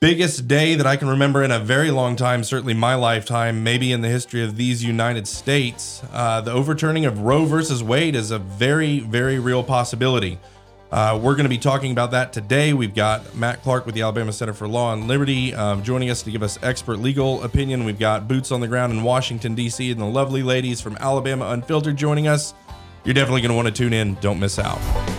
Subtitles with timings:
[0.00, 3.92] biggest day that I can remember in a very long time, certainly my lifetime, maybe
[3.92, 6.02] in the history of these United States.
[6.12, 10.38] Uh, the overturning of Roe versus Wade is a very, very real possibility.
[10.92, 12.74] Uh, we're going to be talking about that today.
[12.74, 16.22] We've got Matt Clark with the Alabama Center for Law and Liberty um, joining us
[16.24, 17.84] to give us expert legal opinion.
[17.84, 21.46] We've got boots on the ground in Washington, D.C., and the lovely ladies from Alabama
[21.46, 22.52] Unfiltered joining us.
[23.04, 24.14] You're definitely going to want to tune in.
[24.16, 25.15] Don't miss out.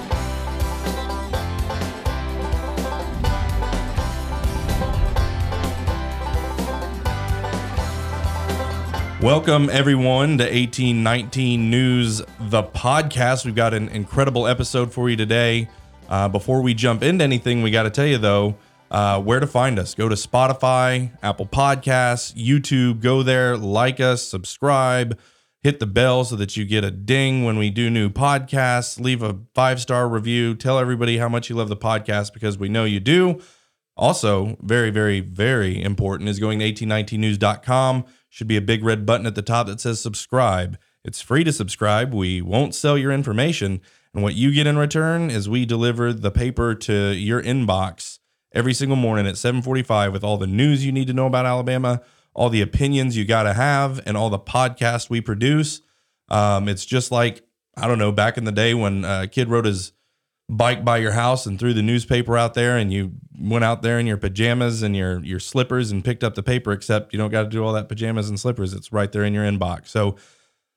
[9.22, 13.46] Welcome, everyone, to 1819 News, the podcast.
[13.46, 15.68] We've got an incredible episode for you today.
[16.08, 18.58] Uh, before we jump into anything, we got to tell you, though,
[18.92, 19.96] uh, where to find us.
[19.96, 23.02] Go to Spotify, Apple Podcasts, YouTube.
[23.02, 25.18] Go there, like us, subscribe,
[25.64, 29.00] hit the bell so that you get a ding when we do new podcasts.
[29.00, 30.54] Leave a five star review.
[30.54, 33.42] Tell everybody how much you love the podcast because we know you do.
[33.98, 39.26] Also, very, very, very important is going to 1819news.com should be a big red button
[39.26, 40.78] at the top that says subscribe.
[41.04, 42.14] It's free to subscribe.
[42.14, 43.82] We won't sell your information.
[44.14, 48.20] And what you get in return is we deliver the paper to your inbox
[48.54, 52.02] every single morning at 745 with all the news you need to know about Alabama,
[52.34, 55.82] all the opinions you got to have, and all the podcasts we produce.
[56.30, 57.44] Um, it's just like,
[57.76, 59.94] I don't know, back in the day when a kid wrote his
[60.50, 64.00] bike by your house and threw the newspaper out there and you went out there
[64.00, 67.32] in your pajamas and your your slippers and picked up the paper except you don't
[67.32, 68.74] got to do all that pajamas and slippers.
[68.74, 69.88] It's right there in your inbox.
[69.90, 70.16] So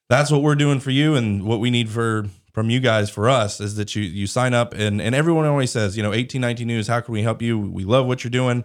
[0.08, 3.28] that's what we're doing for you and what we need for from you guys for
[3.28, 6.66] us is that you you sign up and and everyone always says you know 1819
[6.66, 7.58] news how can we help you?
[7.58, 8.64] We love what you're doing.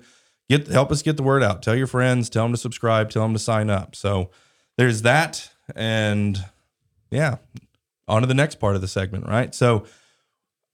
[0.50, 1.62] Get help us get the word out.
[1.62, 3.96] Tell your friends tell them to subscribe tell them to sign up.
[3.96, 4.32] So
[4.78, 6.44] there's that and
[7.12, 7.38] yeah
[8.08, 9.54] on to the next part of the segment right?
[9.54, 9.86] So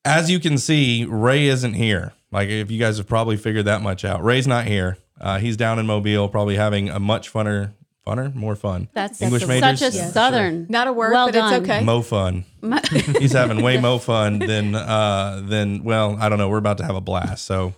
[0.05, 2.13] as you can see, Ray isn't here.
[2.31, 4.97] Like if you guys have probably figured that much out, Ray's not here.
[5.19, 7.73] Uh, he's down in Mobile, probably having a much funner,
[8.07, 8.87] funner, more fun.
[8.93, 9.81] That's English such majors?
[9.81, 10.65] a Yeah, southern.
[10.69, 11.53] Not a word, Well but done.
[11.53, 11.83] it's okay.
[11.83, 12.45] Mo fun.
[13.19, 16.49] he's having way mo fun than uh than well, I don't know.
[16.49, 17.45] We're about to have a blast.
[17.45, 17.73] So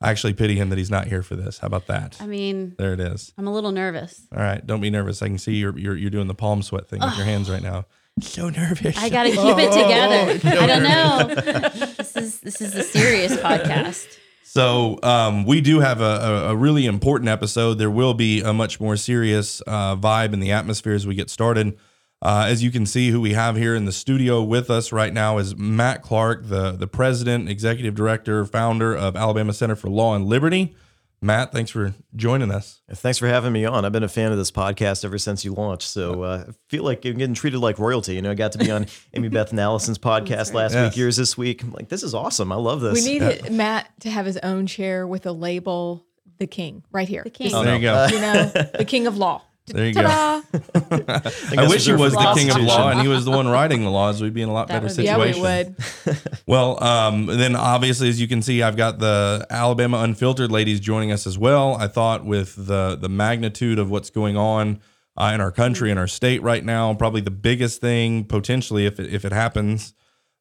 [0.00, 1.58] I actually pity him that he's not here for this.
[1.58, 2.18] How about that?
[2.20, 3.32] I mean, There it is.
[3.38, 4.26] I'm a little nervous.
[4.34, 5.22] All right, don't be nervous.
[5.22, 7.62] I can see you're you're, you're doing the palm sweat thing with your hands right
[7.62, 7.86] now.
[8.20, 8.96] So nervous.
[8.98, 10.48] I got to keep it together.
[10.48, 11.34] I don't know.
[11.96, 14.18] this is this is a serious podcast.
[14.44, 17.74] So um, we do have a, a, a really important episode.
[17.74, 21.30] There will be a much more serious uh, vibe in the atmosphere as we get
[21.30, 21.78] started.
[22.20, 25.12] Uh, as you can see, who we have here in the studio with us right
[25.12, 30.14] now is Matt Clark, the the president, executive director, founder of Alabama Center for Law
[30.14, 30.76] and Liberty.
[31.24, 32.80] Matt, thanks for joining us.
[32.90, 33.84] Thanks for having me on.
[33.84, 35.86] I've been a fan of this podcast ever since you launched.
[35.88, 38.16] So uh, I feel like I'm getting treated like royalty.
[38.16, 40.90] You know, I got to be on Amy Beth and Allison's podcast last Yes.
[40.90, 41.62] week, yours this week.
[41.62, 42.50] I'm like, this is awesome.
[42.50, 42.94] I love this.
[42.94, 46.04] We need it, Matt to have his own chair with a label,
[46.38, 47.22] the king, right here.
[47.22, 47.52] The king.
[47.52, 48.06] there you go.
[48.10, 48.44] You know,
[48.76, 49.42] the king of law.
[49.72, 50.02] There you go.
[50.02, 50.42] Ta-da!
[50.74, 51.18] I
[51.56, 53.82] that's wish he was the the king of law and he was the one writing
[53.82, 54.22] the laws.
[54.22, 55.42] We'd be in a lot That better would situation.
[55.42, 56.18] Yeah, we would.
[56.46, 61.10] Well, um, then obviously, as you can see, I've got the Alabama Unfiltered ladies joining
[61.10, 61.76] us as well.
[61.76, 64.80] I thought with the the magnitude of what's going on
[65.16, 69.00] uh, in our country and our state right now, probably the biggest thing potentially, if
[69.00, 69.94] it, if it happens,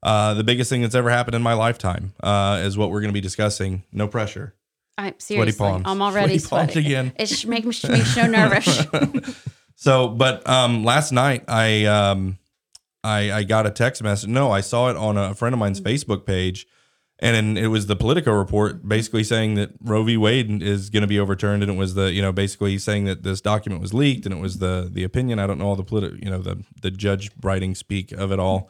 [0.03, 3.09] uh, the biggest thing that's ever happened in my lifetime uh, is what we're going
[3.09, 3.83] to be discussing.
[3.91, 4.55] No pressure.
[5.07, 5.57] I'm seriously.
[5.57, 5.83] palms.
[5.85, 6.85] I'm already Sweaty palms sweating.
[6.91, 7.13] again.
[7.17, 8.85] It's making me me so nervous.
[9.81, 12.37] So, but um, last night I um,
[13.03, 14.29] I I got a text message.
[14.29, 16.67] No, I saw it on a friend of mine's Facebook page,
[17.17, 20.17] and it was the Politico report, basically saying that Roe v.
[20.17, 23.23] Wade is going to be overturned, and it was the you know basically saying that
[23.23, 25.39] this document was leaked, and it was the the opinion.
[25.39, 28.37] I don't know all the politi- you know the the judge writing speak of it
[28.39, 28.69] all,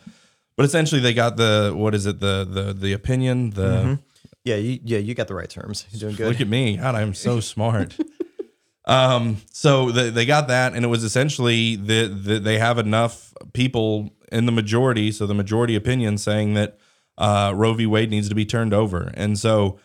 [0.55, 3.99] but essentially they got the what is it the the the opinion the.
[4.43, 5.85] Yeah, you, yeah, you got the right terms.
[5.91, 6.27] You're doing good.
[6.27, 6.77] Look at me.
[6.77, 7.95] God, I'm so smart.
[8.85, 13.33] um, so they, they got that, and it was essentially that the, they have enough
[13.53, 16.77] people in the majority, so the majority opinion saying that
[17.17, 17.85] uh, Roe v.
[17.85, 19.11] Wade needs to be turned over.
[19.13, 19.79] And so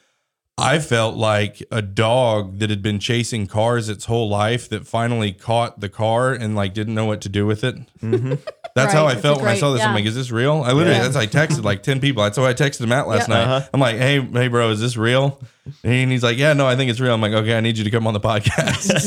[0.59, 5.32] I felt like a dog that had been chasing cars its whole life that finally
[5.32, 7.76] caught the car and like didn't know what to do with it.
[8.75, 9.82] That's how I It's felt a when I saw this.
[9.82, 10.62] I'm like, is this real?
[10.62, 11.08] I literally, Yeah.
[11.08, 12.23] that's I texted like 10 people.
[12.23, 13.35] That's why I texted Matt last Yeah.
[13.35, 13.43] night.
[13.44, 13.69] Uh-huh.
[13.75, 15.38] I'm like, hey, hey, bro, is this real?
[15.85, 17.12] And he's like, yeah, no, I think it's real.
[17.12, 19.00] I'm like, okay, I need you to come on the podcast.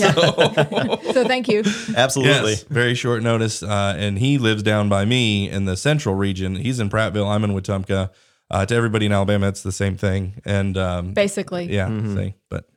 [1.04, 1.64] So, So thank you.
[1.96, 2.52] Absolutely.
[2.52, 3.64] yes, very short notice.
[3.64, 6.56] Uh, and he lives down by me in the central region.
[6.58, 7.28] He's in Prattville.
[7.28, 8.12] I'm in Wetumpka.
[8.52, 10.42] Uh, to everybody in Alabama, it's the same thing.
[10.46, 11.72] And um, Basically.
[11.74, 12.68] yeah, see, but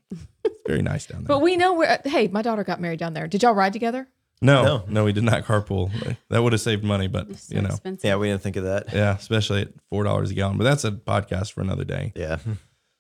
[0.45, 1.29] it's very nice down there.
[1.29, 2.01] But we know where.
[2.05, 3.27] Hey, my daughter got married down there.
[3.27, 4.07] Did y'all ride together?
[4.43, 4.85] no, No.
[4.89, 5.91] no, we did not carpool.
[6.29, 8.05] That would have saved money, but So you know, expensive.
[8.09, 8.93] Yeah, we didn't think of that.
[8.93, 10.59] yeah, especially at four dollars a gallon.
[10.59, 12.13] But that's a podcast for another day.
[12.17, 12.39] Yeah.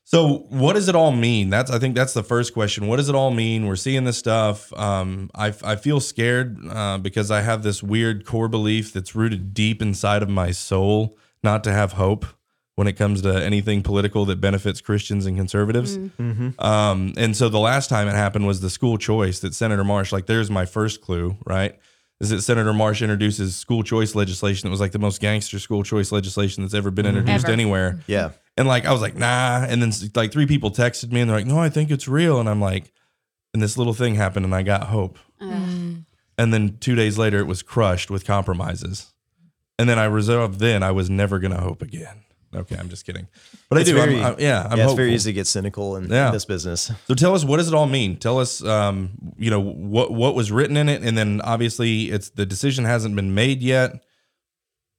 [0.05, 1.49] So, what does it all mean?
[1.51, 2.87] That's I think that's the first question.
[2.87, 3.67] What does it all mean?
[3.67, 4.73] We're seeing this stuff.
[4.75, 9.53] Um, I I feel scared uh, because I have this weird core belief that's rooted
[9.55, 12.27] deep inside of my soul, not to have hope
[12.75, 15.99] when it comes to anything political that benefits Christians and conservatives.
[15.99, 16.31] Mm-hmm.
[16.31, 16.65] Mm-hmm.
[16.65, 20.13] Um, and so the last time it happened was the school choice that Senator Marsh.
[20.13, 21.79] Like, there's my first clue, right?
[22.21, 25.83] Is that Senator Marsh introduces school choice legislation that was like the most gangster school
[25.83, 27.19] choice legislation that's ever been mm-hmm.
[27.19, 27.53] introduced Ever.
[27.53, 28.01] anywhere.
[28.07, 28.31] Yeah.
[28.57, 29.67] And like I was like, nah.
[29.69, 32.39] And then like three people texted me and they're like, no, I think it's real.
[32.39, 32.93] And I'm like,
[33.53, 35.19] and this little thing happened and I got hope.
[35.41, 36.05] Mm.
[36.39, 39.13] And then two days later, it was crushed with compromises.
[39.79, 42.22] And then I resolved then I was never gonna hope again.
[42.55, 43.29] Okay, I'm just kidding.
[43.71, 43.99] But It's I do.
[43.99, 46.45] I'm- very- I'm, yeah, I'm yeah, it's very easy to get cynical in, in this
[46.45, 46.91] business.
[47.09, 48.17] So tell us what does it all mean?
[48.17, 52.29] Tell us, um, you know, what what was written in it, and then obviously it's
[52.31, 54.03] the decision hasn't been made yet.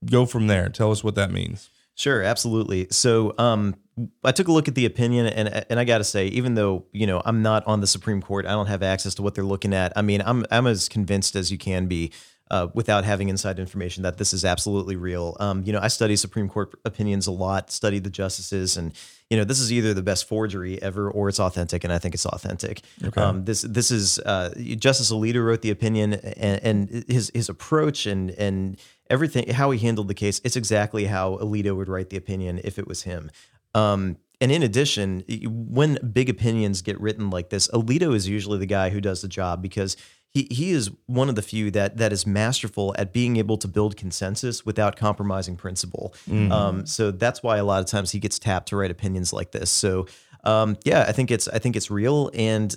[0.05, 0.69] Go from there.
[0.69, 1.69] Tell us what that means.
[1.95, 2.87] Sure, absolutely.
[2.89, 3.75] So, um,
[4.23, 6.85] I took a look at the opinion, and and I got to say, even though
[6.91, 9.43] you know I'm not on the Supreme Court, I don't have access to what they're
[9.43, 9.93] looking at.
[9.95, 12.11] I mean, I'm I'm as convinced as you can be.
[12.53, 15.35] Uh, without having inside information that this is absolutely real.
[15.39, 18.93] Um, you know, I study Supreme Court opinions a lot, study the justices, and
[19.31, 22.13] you know, this is either the best forgery ever or it's authentic, and I think
[22.13, 22.83] it's authentic.
[23.23, 28.05] Um, this this is uh, Justice Alito wrote the opinion, and, and his his approach
[28.05, 28.79] and and
[29.09, 30.39] everything how he handled the case.
[30.43, 33.31] It's exactly how Alito would write the opinion if it was him.
[33.73, 38.67] Um, and in addition, when big opinions get written like this, Alito is usually the
[38.67, 39.97] guy who does the job because
[40.33, 43.67] he, he is one of the few that that is masterful at being able to
[43.67, 46.13] build consensus without compromising principle.
[46.51, 49.51] Um, so that's why a lot of times he gets tapped to write opinions like
[49.51, 49.69] this.
[49.69, 50.07] So
[50.43, 52.75] um, yeah, I think it's I think it's real, and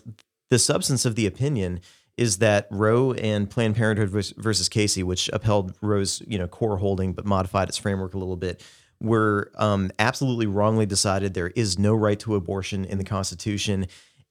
[0.51, 1.81] the substance of the opinion
[2.17, 7.13] is that Roe and Planned Parenthood versus Casey, which upheld Roe's you know core holding
[7.13, 8.63] but modified its framework a little bit,
[9.01, 11.35] were um, absolutely wrongly decided.
[11.35, 13.87] There is no right to abortion in the Constitution,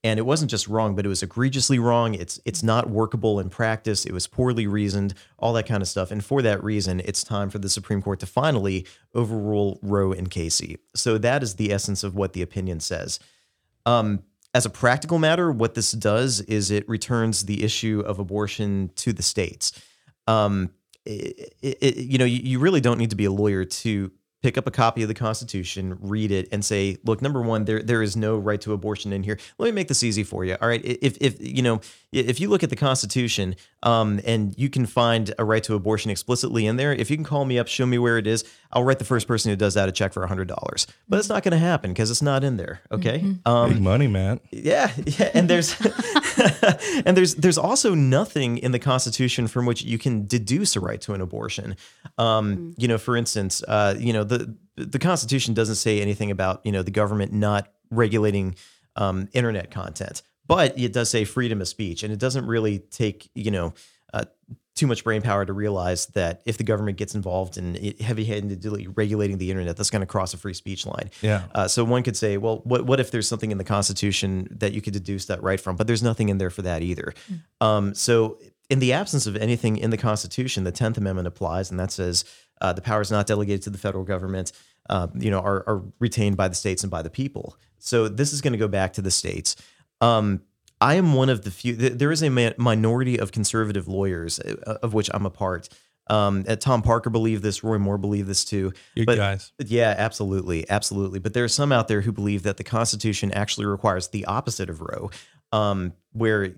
[0.06, 2.14] and it wasn't just wrong, but it was egregiously wrong.
[2.14, 4.06] It's it's not workable in practice.
[4.06, 6.12] It was poorly reasoned, all that kind of stuff.
[6.12, 8.86] And for that reason, it's time for the Supreme Court to finally
[9.16, 10.78] overrule Roe and Casey.
[10.94, 13.20] So that is the essence of what the opinion says.
[13.88, 14.22] Um,
[14.54, 19.12] as a practical matter, what this does is it returns the issue of abortion to
[19.12, 19.72] the states.
[20.28, 20.70] Um,
[21.04, 24.12] it, it, you know, you, you really don't need to be a lawyer to
[24.46, 27.82] pick up a copy of the Constitution, read it, and say, "Look, number one, there
[27.82, 30.56] there is no right to abortion in here." Let me make this easy for you.
[30.62, 31.82] All right, if if you know,
[32.12, 36.12] if you look at the Constitution, um, and you can find a right to abortion
[36.12, 38.84] explicitly in there, if you can call me up, show me where it is, I'll
[38.84, 40.86] write the first person who does that a check for a hundred dollars.
[41.10, 42.82] But it's not going to happen because it's not in there.
[42.92, 43.26] Okay.
[43.48, 44.42] Um, Big money, Matt.
[44.52, 45.74] yeah, yeah, and there's
[47.06, 51.02] and there's there's also nothing in the Constitution from which you can deduce a right
[51.02, 51.76] to an abortion.
[52.18, 56.62] Um, You know, for instance, uh, you know the the Constitution doesn't say anything about
[56.66, 58.56] you know the government not regulating
[58.96, 63.30] um, internet content, but it does say freedom of speech, and it doesn't really take
[63.36, 63.74] you know.
[64.14, 64.26] Uh,
[64.76, 69.38] too much brain power to realize that if the government gets involved in heavy-handedly regulating
[69.38, 71.10] the internet, that's going to cross a free speech line.
[71.22, 71.44] Yeah.
[71.56, 74.74] Uh, so one could say, well, what what if there's something in the Constitution that
[74.74, 75.78] you could deduce that right from?
[75.78, 77.14] But there's nothing in there for that either.
[77.62, 78.38] Um, so
[78.70, 82.26] in the absence of anything in the Constitution, the Tenth Amendment applies, and that says
[82.62, 84.52] uh, the powers not delegated to the federal government,
[84.90, 87.58] uh, you know, are, are retained by the states and by the people.
[87.80, 89.56] So this is going to go back to the states.
[90.02, 90.42] Um,
[90.82, 91.76] I am one of the few.
[91.76, 95.70] There is a minority of conservative lawyers, uh, of which I'm a part.
[96.08, 97.64] Um, uh, Tom Parker believed this.
[97.64, 98.74] Roy Moore believed this too.
[98.96, 99.52] Good but, guys.
[99.60, 101.20] Yeah, absolutely, absolutely.
[101.20, 104.70] But there are some out there who believe that the Constitution actually requires the opposite
[104.70, 105.10] of Roe,
[105.52, 106.54] um, where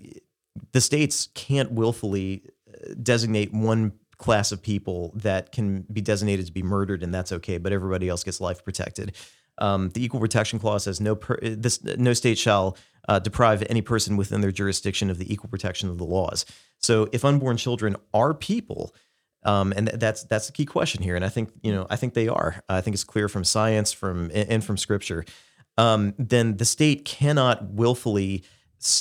[0.72, 6.52] the states can't willfully uh, designate one class of people that can be designated to
[6.52, 7.56] be murdered, and that's okay.
[7.56, 9.16] But everybody else gets life protected.
[9.60, 12.76] Um, the Equal Protection Clause says no per, this no state shall
[13.08, 16.44] uh, deprive any person within their jurisdiction of the equal protection of the laws.
[16.78, 18.94] So if unborn children are people,
[19.44, 21.16] um, and th- that's that's the key question here.
[21.16, 22.62] And I think you know I think they are.
[22.68, 25.24] I think it's clear from science, from and from scripture.
[25.76, 28.44] Um, then the state cannot willfully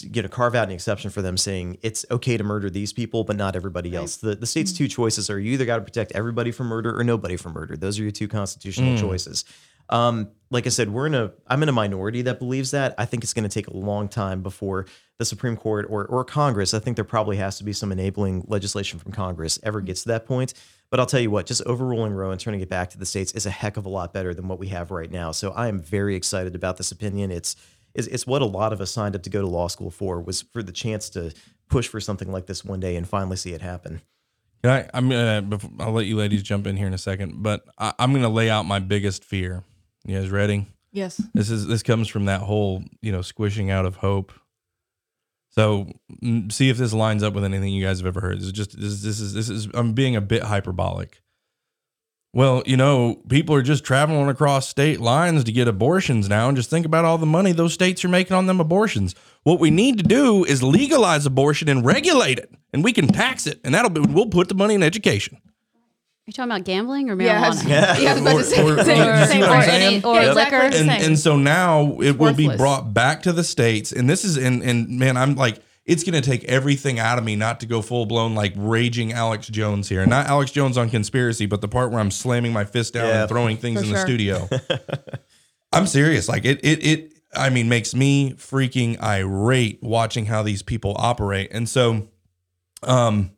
[0.01, 3.23] you know carve out an exception for them saying it's okay to murder these people
[3.23, 6.11] but not everybody else the, the state's two choices are you either got to protect
[6.13, 9.45] everybody from murder or nobody from murder those are your two constitutional choices
[9.89, 13.05] um, like i said we're in a i'm in a minority that believes that i
[13.05, 14.85] think it's going to take a long time before
[15.17, 18.43] the supreme court or, or congress i think there probably has to be some enabling
[18.47, 20.53] legislation from congress ever gets to that point
[20.89, 23.31] but i'll tell you what just overruling roe and turning it back to the states
[23.33, 25.67] is a heck of a lot better than what we have right now so i
[25.67, 27.55] am very excited about this opinion it's
[27.97, 30.21] it's, it's what a lot of us signed up to go to law school for
[30.21, 31.33] was for the chance to
[31.67, 34.01] push for something like this one day and finally see it happen.
[34.63, 34.89] Can I?
[34.93, 35.59] I'm gonna.
[35.79, 38.49] I'll let you ladies jump in here in a second, but I, I'm gonna lay
[38.49, 39.63] out my biggest fear.
[40.07, 40.65] You guys ready?
[40.93, 41.21] Yes.
[41.33, 44.31] This is this comes from that whole you know squishing out of hope.
[45.49, 45.91] So
[46.23, 48.39] mm, see if this lines up with anything you guys have ever heard.
[48.39, 51.21] This is just this, this is this is I'm being a bit hyperbolic.
[52.33, 56.55] Well, you know, people are just traveling across state lines to get abortions now, and
[56.55, 59.13] just think about all the money those states are making on them abortions.
[59.43, 63.45] What we need to do is legalize abortion and regulate it, and we can tax
[63.45, 65.41] it, and that'll be we'll put the money in education.
[66.27, 67.47] You talking about gambling or marijuana?
[67.49, 67.95] was, yeah.
[67.97, 70.33] I was about to say Or- the or- same, you same or any or Yeah,
[70.33, 70.57] liquor.
[70.57, 70.79] exactly.
[70.79, 74.37] and, and so now it will be brought back to the states and this is
[74.37, 77.65] and and man i'm like it's going to take everything out of me not to
[77.65, 81.67] go full blown like raging alex jones here not alex jones on conspiracy but the
[81.69, 83.21] part where i'm slamming my fist down Yeah.
[83.21, 84.49] and throwing things For in the studio
[85.71, 90.61] i'm serious like it it it i mean makes me freaking irate watching how these
[90.61, 92.09] people operate and so
[92.83, 93.31] um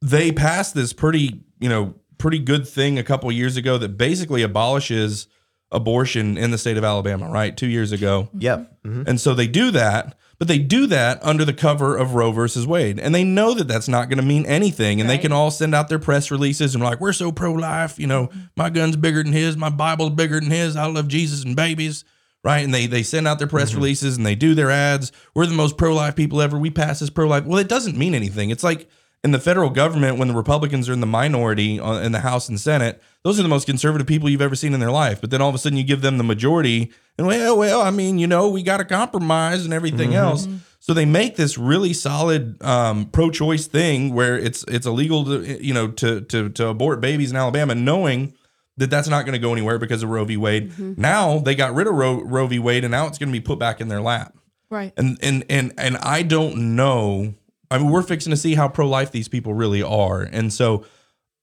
[0.00, 4.42] they passed this pretty you know pretty good thing a couple years ago that basically
[4.42, 5.28] abolishes
[5.70, 7.56] abortion in the state of Alabama, right?
[7.56, 8.28] 2 years ago.
[8.28, 8.40] Mm-hmm.
[8.40, 8.82] Yep.
[8.84, 9.08] Mhm.
[9.08, 12.66] And so they do that, but they do that under the cover of Roe versus
[12.66, 12.98] Wade.
[12.98, 15.00] And they know that that's not going to mean anything.
[15.00, 17.98] And they can all send out their press releases and like, we're so pro life.
[17.98, 18.40] You know, mm-hmm.
[18.56, 20.74] my gun's bigger than his, my Bible's bigger than his.
[20.74, 22.04] I love Jesus and babies.
[22.44, 22.64] Right.
[22.64, 23.80] And they, they send out their press mm-hmm.
[23.80, 25.12] releases and they do their ads.
[25.34, 26.56] We're the most pro life people ever.
[26.56, 27.44] We pass this pro life.
[27.44, 28.50] Well, it doesn't mean anything.
[28.50, 28.88] It's like
[29.24, 32.48] in the federal government, when the Republicans are in the minority on- in the House
[32.48, 35.20] and Senate, those are the most conservative people you've ever seen in their life.
[35.20, 37.90] But then all of a sudden you give them the majority, and well, well, I
[37.90, 40.18] mean, you know, we got to compromise and everything mm-hmm.
[40.18, 40.48] else.
[40.80, 45.74] So they make this really solid um, pro-choice thing where it's it's illegal to you
[45.74, 48.34] know to to to abort babies in Alabama, knowing
[48.76, 50.36] that that's not going to go anywhere because of Roe v.
[50.36, 50.70] Wade.
[50.70, 50.94] Mm-hmm.
[50.96, 52.60] Now they got rid of Roe, Roe v.
[52.60, 54.34] Wade, and now it's going to be put back in their lap.
[54.70, 54.92] Right.
[54.96, 57.34] And and and and I don't know.
[57.70, 60.84] I mean, we're fixing to see how pro life these people really are, and so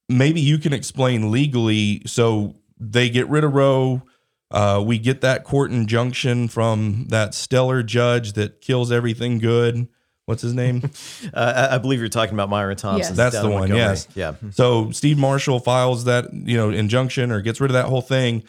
[0.09, 2.01] maybe you can explain legally.
[2.05, 4.01] So they get rid of Roe.
[4.51, 9.87] Uh, we get that court injunction from that stellar judge that kills everything good.
[10.25, 10.89] What's his name?
[11.33, 13.15] Uh, I, I believe you're talking about Myron Thompson.
[13.15, 13.17] Yes.
[13.17, 13.79] That's the one, Montgomery.
[13.79, 14.07] yes.
[14.15, 14.35] Yeah.
[14.51, 18.43] So Steve Marshall files that you know injunction or gets rid of that whole thing.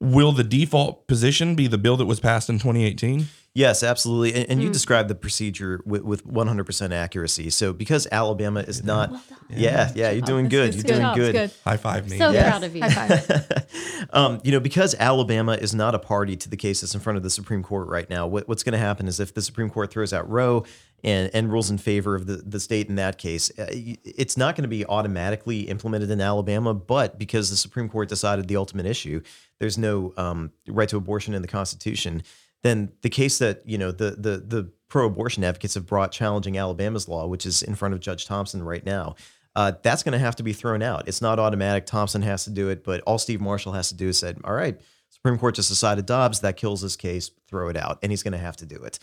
[0.00, 3.26] Will the default position be the bill that was passed in 2018?
[3.58, 4.34] Yes, absolutely.
[4.34, 4.52] And, Hmm.
[4.52, 7.50] and you described the procedure with, with 100% accuracy.
[7.50, 9.10] So because Alabama is not,
[9.50, 10.74] yeah, yeah, you're doing good.
[10.74, 10.94] You're good.
[10.94, 11.32] doing It's good.
[11.32, 11.50] good.
[11.64, 12.18] High five me.
[12.18, 12.50] So Yeah.
[12.50, 12.82] proud of you.
[12.82, 13.66] High five.
[14.12, 17.16] um, you know, because Alabama is not a party to the case that's in front
[17.16, 19.70] of the Supreme Court right now, what, what's going to happen is if the Supreme
[19.70, 20.64] Court throws out Roe
[21.02, 24.54] and, and rules in favor of the, the state in that case, uh, it's not
[24.54, 26.74] going to be automatically implemented in Alabama.
[26.74, 29.20] But because the Supreme Court decided the ultimate issue,
[29.58, 32.22] there's no um, right to abortion in the Constitution.
[32.62, 37.08] Then the case that you know the the the pro-abortion advocates have brought challenging Alabama's
[37.08, 39.14] law, which is in front of Judge Thompson right now,
[39.54, 41.06] uh, that's going to have to be thrown out.
[41.06, 41.84] It's not automatic.
[41.84, 44.54] Thompson has to do it, but all Steve Marshall has to do is said, "All
[44.54, 47.30] right, Supreme Court just decided Dobbs that kills this case.
[47.48, 48.98] Throw it out," and he's going to have to do it.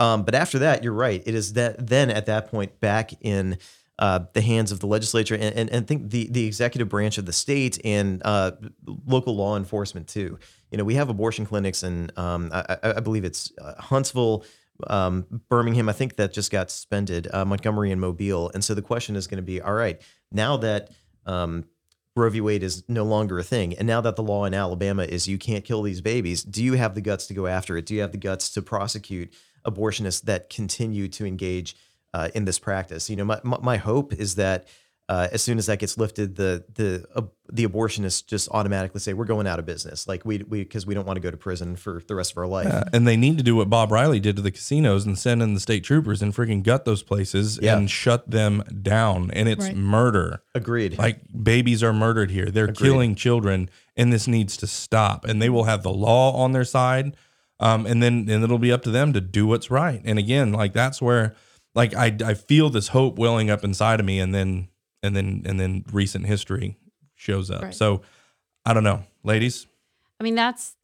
[0.00, 1.22] Um, but after that, you're right.
[1.26, 3.58] It is that then at that point back in
[3.98, 7.26] uh, the hands of the legislature and, and, and think the, the executive branch of
[7.26, 8.52] the state and uh,
[9.06, 10.38] local law enforcement too.
[10.70, 14.44] You know, we have abortion clinics in, um, I, I I believe it's uh, Huntsville,
[14.88, 15.88] um, Birmingham.
[15.88, 18.50] I think that just got suspended, uh, Montgomery and Mobile.
[18.52, 20.00] And so the question is going to be, all right,
[20.30, 20.90] now that
[21.24, 21.64] um,
[22.14, 22.40] Roe v.
[22.40, 25.38] Wade is no longer a thing, and now that the law in Alabama is you
[25.38, 27.86] can't kill these babies, do you have the guts to go after it?
[27.86, 29.32] Do you have the guts to prosecute
[29.66, 31.76] abortionists that continue to engage
[32.16, 33.10] uh, in this practice?
[33.10, 34.60] You know, my, my, my hope is that
[35.08, 39.12] uh, as soon as that gets lifted, the the uh, the abortionists just automatically say
[39.12, 41.36] we're going out of business, like we we because we don't want to go to
[41.36, 42.66] prison for the rest of our life.
[42.66, 45.42] Uh, and they need to do what Bob Riley did to the casinos and send
[45.44, 47.76] in the state troopers and freaking gut those places Yeah.
[47.76, 49.30] and shut them down.
[49.30, 49.76] And it's Right.
[49.76, 50.42] murder.
[50.56, 50.98] Agreed.
[50.98, 51.20] Like
[51.52, 52.46] babies are murdered here.
[52.50, 55.24] They're killing children, and this needs to stop.
[55.24, 57.16] And they will have the law on their side,
[57.60, 60.00] um, and then and it'll be up to them to do what's right.
[60.04, 61.36] And again, like that's where,
[61.76, 64.68] like I I feel this hope welling up inside of me, and then
[65.02, 66.76] and then and then recent history
[67.14, 67.62] shows up.
[67.62, 67.74] Right.
[67.74, 68.02] So
[68.64, 69.66] I don't know, ladies.
[70.18, 70.74] I mean, that's,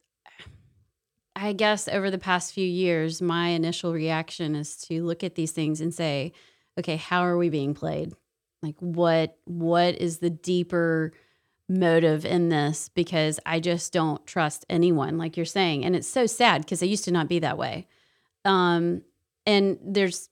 [1.35, 5.51] I guess, over the past few years, my initial reaction is to look at these
[5.51, 6.31] things and say,
[6.79, 8.13] okay, how are we being played?
[8.61, 11.11] Like, what what is the deeper
[11.67, 12.89] motive in this?
[12.89, 16.85] Because I just don't trust anyone, like you're saying, and it's so sad because I
[16.85, 17.87] used to not be that way.
[18.45, 19.01] Um,
[19.45, 20.29] and there's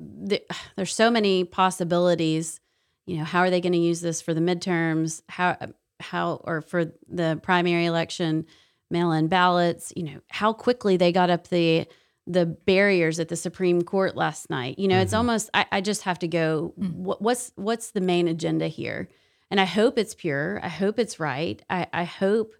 [0.00, 0.40] there,
[0.76, 2.60] there's so many possibilities.
[3.06, 5.22] You know, how are they going to use this for the midterms?
[5.28, 5.56] How
[6.00, 8.46] how or for the primary election,
[8.90, 9.92] mail-in ballots?
[9.94, 11.86] You know, how quickly they got up the
[12.26, 14.78] the barriers at the Supreme Court last night.
[14.78, 15.18] You know, it's mm-hmm.
[15.18, 16.74] almost I, I just have to go.
[16.78, 16.92] Mm.
[16.94, 19.08] What, what's what's the main agenda here?
[19.50, 20.60] And I hope it's pure.
[20.62, 21.60] I hope it's right.
[21.68, 22.54] I, I hope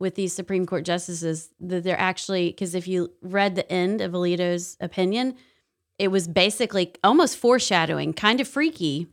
[0.00, 4.12] with these Supreme Court justices that they're actually because if you read the end of
[4.12, 5.36] Alito's opinion,
[6.02, 9.06] it was basically almost foreshadowing, kind of freaky.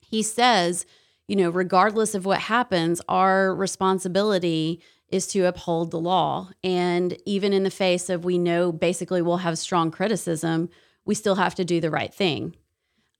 [0.00, 0.84] He says,
[1.28, 6.50] you know, regardless of what happens, our responsibility is to uphold the law.
[6.64, 10.70] And even in the face of we know basically we'll have strong criticism,
[11.04, 12.56] we still have to do the right thing.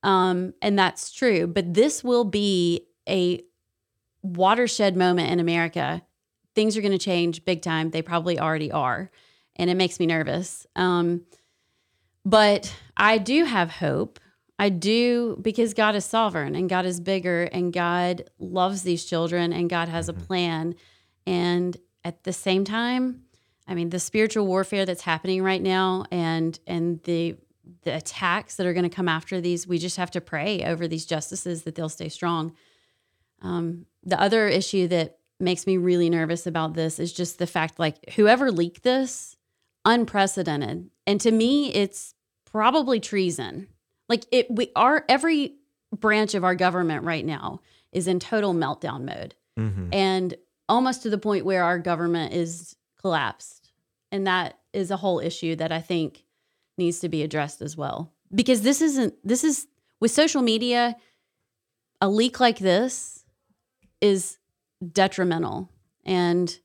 [0.02, 1.46] Um, and that's true.
[1.46, 3.44] But this will be a
[4.22, 6.02] watershed moment in America.
[6.56, 7.90] Things are going to change big time.
[7.90, 9.08] They probably already are.
[9.54, 10.66] And it makes me nervous.
[10.74, 11.22] Um,
[12.24, 14.20] but I do have hope.
[14.58, 19.52] I do because God is sovereign and God is bigger and God loves these children
[19.52, 20.74] and God has a plan.
[21.26, 23.22] And at the same time,
[23.68, 27.36] I mean, the spiritual warfare that's happening right now and and the
[27.82, 30.88] the attacks that are going to come after these, we just have to pray over
[30.88, 32.54] these justices that they'll stay strong.
[33.42, 37.78] Um, the other issue that makes me really nervous about this is just the fact
[37.78, 39.36] like whoever leaked this,
[39.84, 40.90] unprecedented.
[41.08, 43.66] And to me, it's probably treason.
[44.10, 45.54] Like it we are every
[45.96, 47.60] branch of our government right now
[47.92, 49.34] is in total meltdown mode.
[49.58, 49.88] Mhm.
[49.92, 50.34] And
[50.68, 53.72] almost to the point where our government is collapsed.
[54.12, 56.24] And that is a whole issue that I think
[56.76, 58.12] needs to be addressed as well.
[58.34, 59.66] Because this isn't this is
[60.00, 60.94] with social media
[62.02, 63.24] a leak like this
[64.02, 64.38] is
[64.92, 65.70] detrimental
[66.04, 66.60] and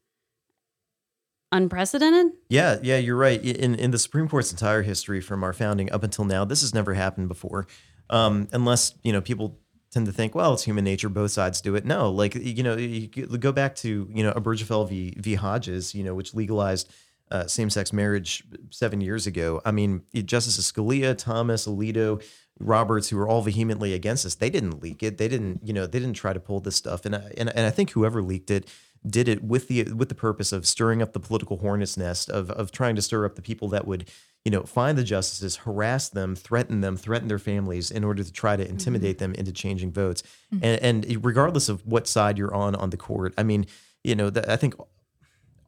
[1.53, 2.33] unprecedented.
[2.49, 3.41] Yeah, yeah, you're right.
[3.41, 6.73] In in the Supreme Court's entire history from our founding up until now, this has
[6.73, 7.67] never happened before.
[8.09, 9.59] Um, unless you know people
[9.91, 11.07] tend to think, well, it's human nature.
[11.07, 11.85] Both sides do it.
[11.85, 16.03] No, like you know, you go back to you know Obergefell v v Hodges, you
[16.03, 16.91] know, which legalized
[17.31, 19.61] uh, same-sex marriage seven years ago.
[19.65, 22.23] I mean, Justices Scalia, Thomas, Alito,
[22.59, 25.17] Roberts, who were all vehemently against this, they didn't leak it.
[25.17, 27.05] They didn't, you know, they didn't try to pull this stuff.
[27.05, 28.69] And I, and, and I think whoever leaked it
[29.07, 32.49] did it with the with the purpose of stirring up the political hornet's nest of
[32.51, 34.09] of trying to stir up the people that would
[34.45, 38.31] you know find the justices harass them threaten them threaten their families in order to
[38.31, 40.23] try to intimidate them into changing votes.
[40.51, 43.65] And and regardless of what side you're on on the court i mean
[44.03, 44.75] you know that i think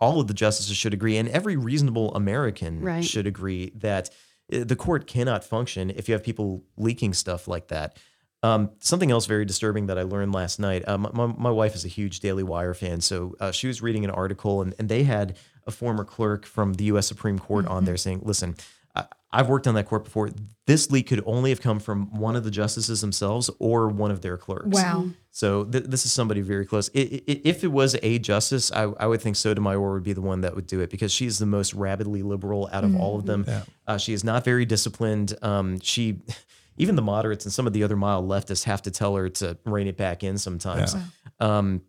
[0.02, 3.04] all of the justices should agree and every reasonable american Right.
[3.04, 4.10] should agree that
[4.54, 7.98] uh, the court cannot function if you have people leaking stuff like that
[8.46, 10.84] um, something else very disturbing that I learned last night.
[10.88, 13.82] Uh, my, my, my wife is a huge Daily Wire fan, so uh, she was
[13.82, 17.08] reading an article, and, and they had a former clerk from the U.S.
[17.08, 18.56] Supreme Court on there saying, "Listen,
[18.96, 20.30] I, I've worked on that court before.
[20.68, 24.22] This leak could only have come from one of the justices themselves or one of
[24.22, 24.68] their clerks.
[24.68, 25.08] Wow.
[25.32, 26.90] So th- this is somebody very close.
[26.96, 30.22] I- I- if it was a justice, I, I would think Sotomayor would be the
[30.22, 33.26] one that would do it because she's the most rabidly liberal out of all of
[33.26, 33.46] them.
[33.88, 35.36] Uh, she is not very disciplined.
[35.42, 36.22] Um, she,
[36.78, 39.58] even the moderates and some of the other mild leftists have to tell her to
[39.66, 40.96] rein it back in sometimes.
[41.40, 41.82] Um,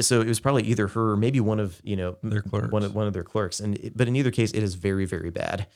[0.00, 2.70] so it was probably either her or maybe one of you know Their clerks.
[2.72, 3.60] one of one of their clerks.
[3.60, 5.66] And it- but in either case, it is very very bad.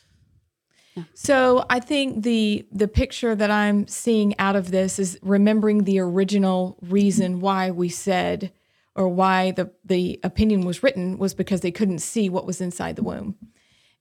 [1.15, 5.99] So I think the the picture that I'm seeing out of this is remembering the
[6.01, 8.53] original reason why we said
[8.97, 12.97] or why the the opinion was written was because they couldn't see what was inside
[12.97, 13.37] the womb.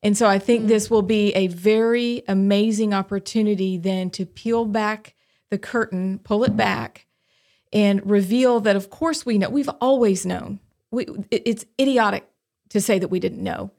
[0.02, 0.70] And so I think mm-hmm.
[0.70, 5.16] this will be a very amazing opportunity then to peel back
[5.50, 7.06] the curtain, pull it back
[7.74, 10.60] and reveal that of course we know we've always known.
[10.92, 12.26] We, it- it's idiotic
[12.70, 13.72] to say that we didn't know.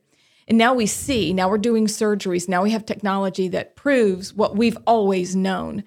[0.48, 4.56] And now we see, now we're doing surgeries, now we have technology that proves what
[4.56, 5.85] we've always known.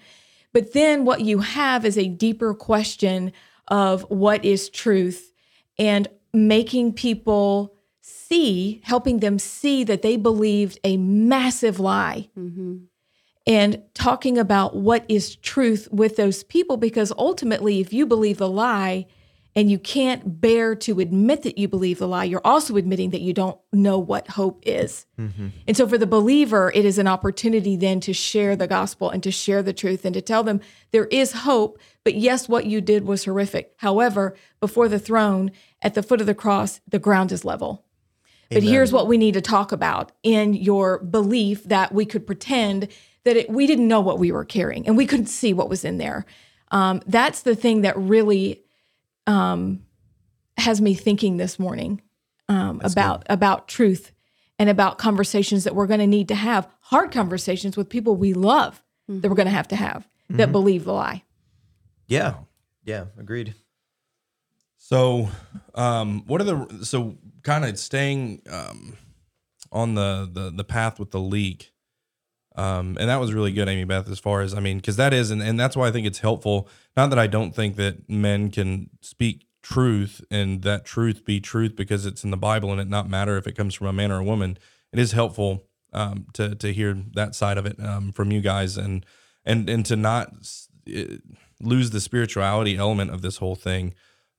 [0.53, 3.33] But then what you have is a deeper question
[3.67, 5.33] of what is truth
[5.77, 7.72] and making people
[8.33, 12.29] see, helping them see that they believed a massive lie.
[12.37, 12.77] Mm-hmm.
[13.45, 18.49] And talking about what is truth with those people because ultimately if you believe the
[18.49, 19.05] lie
[19.55, 23.19] and you can't bear to admit that you believe the lie you're also admitting that
[23.19, 25.05] you don't know what hope is.
[25.19, 25.49] Mm-hmm.
[25.67, 29.21] And so for the believer it is an opportunity then to share the gospel and
[29.23, 32.79] to share the truth and to tell them there is hope but yes what you
[32.79, 33.73] did was horrific.
[33.79, 37.83] However before the throne at the foot of the cross the ground is level
[38.53, 42.87] but here's what we need to talk about in your belief that we could pretend
[43.23, 45.85] that it, we didn't know what we were carrying and we couldn't see what was
[45.85, 46.25] in there.
[46.71, 48.63] Um, that's the thing that really
[49.27, 49.83] um,
[50.57, 52.01] has me thinking this morning
[52.49, 54.11] um, about about truth
[54.59, 58.33] and about conversations that we're going to need to have hard conversations with people we
[58.33, 61.23] love that we're going to have to have that believe the lie.
[62.07, 62.35] Yeah,
[62.83, 63.55] yeah, agreed.
[64.85, 65.29] So,
[65.75, 68.97] um, what are the so kind of staying um,
[69.71, 71.71] on the, the the path with the leak?
[72.57, 74.09] Um, and that was really good, Amy Beth.
[74.09, 76.19] As far as I mean, because that is, and, and that's why I think it's
[76.19, 76.67] helpful.
[76.97, 81.77] Not that I don't think that men can speak truth and that truth be truth
[81.77, 84.11] because it's in the Bible and it not matter if it comes from a man
[84.11, 84.57] or a woman.
[84.91, 88.75] It is helpful um, to to hear that side of it um, from you guys
[88.75, 89.05] and
[89.45, 90.33] and and to not
[91.61, 93.93] lose the spirituality element of this whole thing.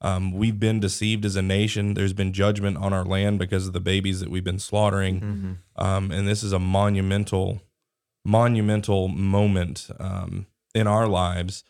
[0.04, 1.94] Um, we've been deceived as a nation.
[1.94, 5.84] There's been judgment on our land because of the babies that we've been slaughtering, Mm-hmm.
[5.84, 7.62] um, and this is a monumental,
[8.24, 11.64] monumental moment um, in our lives.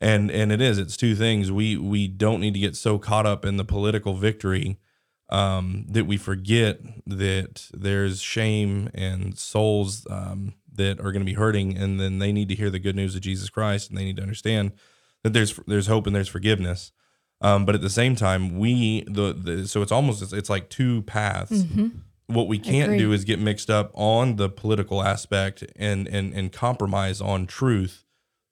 [0.00, 0.78] And and it is.
[0.78, 1.52] It's two things.
[1.52, 4.78] We we don't need to get so caught up in the political victory
[5.28, 11.34] um, that we forget that there's shame and souls um, that are going to be
[11.34, 14.04] hurting, and then they need to hear the good news of Jesus Christ, and they
[14.04, 14.72] need to understand
[15.22, 16.92] that there's there's hope and there's forgiveness.
[17.42, 20.68] Um, but at the same time, we the, the so it's almost it's, it's like
[20.68, 21.64] two paths.
[22.26, 26.52] What we can't do is get mixed up on the political aspect and and and
[26.52, 28.04] compromise on truth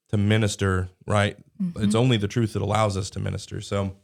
[0.09, 0.89] to minister.
[1.05, 1.37] Right?
[1.77, 3.61] It's only the truth that allows us to minister.
[3.61, 3.95] So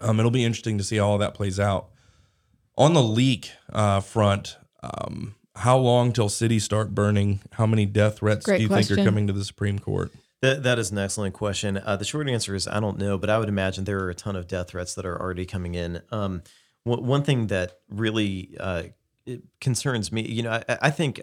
[0.00, 1.90] um, it'll be interesting to see how all that plays out.
[2.78, 7.40] On the leak uh, front, um, how long till cities start burning?
[7.52, 10.12] How many death threats Great do you think are coming to the Supreme Court?
[10.42, 11.78] That, that is an excellent question.
[11.78, 14.14] Uh, the short answer is I don't know, but I would imagine there are a
[14.14, 16.02] ton of death threats that are already coming in.
[16.10, 16.42] Um,
[16.84, 18.84] one one thing that really uh,
[19.60, 21.20] concerns me, you know, I, I think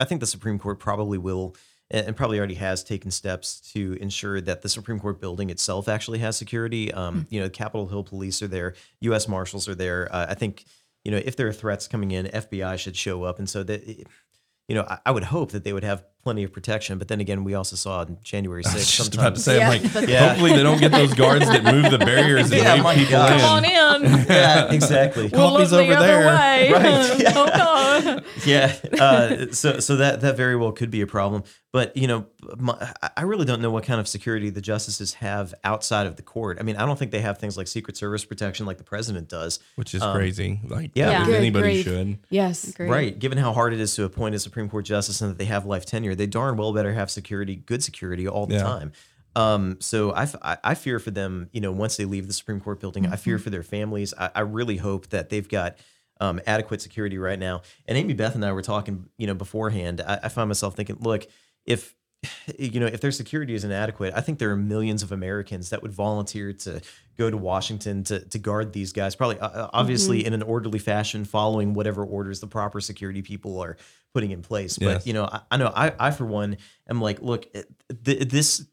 [0.00, 1.54] I think the Supreme Court probably will
[1.90, 6.18] and probably already has taken steps to ensure that the Supreme Court building itself actually
[6.18, 6.92] has security.
[6.92, 9.28] Um, You know, Capitol Hill police are there, U.S.
[9.28, 10.12] Marshals are there.
[10.12, 10.64] Uh, I think
[11.04, 13.86] you know if there are threats coming in, FBI should show up, and so that
[13.86, 16.98] you know I, I would hope that they would have plenty of protection.
[16.98, 18.96] But then again, we also saw on January I was sixth.
[18.96, 19.70] just about to say, Yeah.
[19.70, 20.28] I'm like, Yeah.
[20.28, 23.12] hopefully they don't get those guards that move the barriers and Yeah, wave my people
[23.12, 23.40] gosh.
[23.40, 24.12] Come on in.
[24.12, 24.26] in.
[24.26, 25.28] yeah, exactly.
[25.32, 26.26] We'll look Coffee's the over other there.
[26.26, 26.72] way.
[26.72, 27.32] Right, yeah.
[27.36, 28.20] Oh, no.
[28.44, 28.76] yeah.
[29.00, 31.44] Uh, so so that that very well could be a problem.
[31.72, 32.26] But you know,
[32.58, 36.22] my, I really don't know what kind of security the justices have outside of the
[36.22, 36.56] court.
[36.58, 39.28] I mean, I don't think they have things like Secret Service protection like the president
[39.28, 39.58] does.
[39.76, 40.60] Which is Um, crazy.
[40.66, 41.10] Like, yeah.
[41.10, 41.84] yeah, Good anybody grief.
[41.84, 42.18] should.
[42.30, 42.72] Yes.
[42.72, 42.88] Great.
[42.90, 43.18] Right.
[43.18, 45.66] Given how hard it is to appoint a Supreme Court justice and that they have
[45.66, 48.62] life tenure, they darn well better have security, good security all the Yeah.
[48.62, 48.92] time.
[49.34, 52.32] Um, so I, f- I- I fear for them, you know, once they leave the
[52.32, 54.14] Supreme Court building, I fear for their families.
[54.18, 55.76] I, I really hope that they've got
[56.20, 57.60] um, adequate security right now.
[57.86, 60.00] And Amy Beth and I were talking, you know, beforehand.
[60.00, 61.26] I, I find myself thinking, look,
[61.66, 61.94] if
[62.58, 65.82] you know if their security is inadequate, I think there are millions of Americans that
[65.82, 66.80] would volunteer to
[67.16, 69.14] go to Washington to to guard these guys.
[69.14, 73.76] Probably, uh, obviously, in an orderly fashion, following whatever orders the proper security people are
[74.14, 74.78] putting in place.
[74.78, 76.56] But you know, I, I know I, I for one
[76.88, 78.66] am like, look, th- this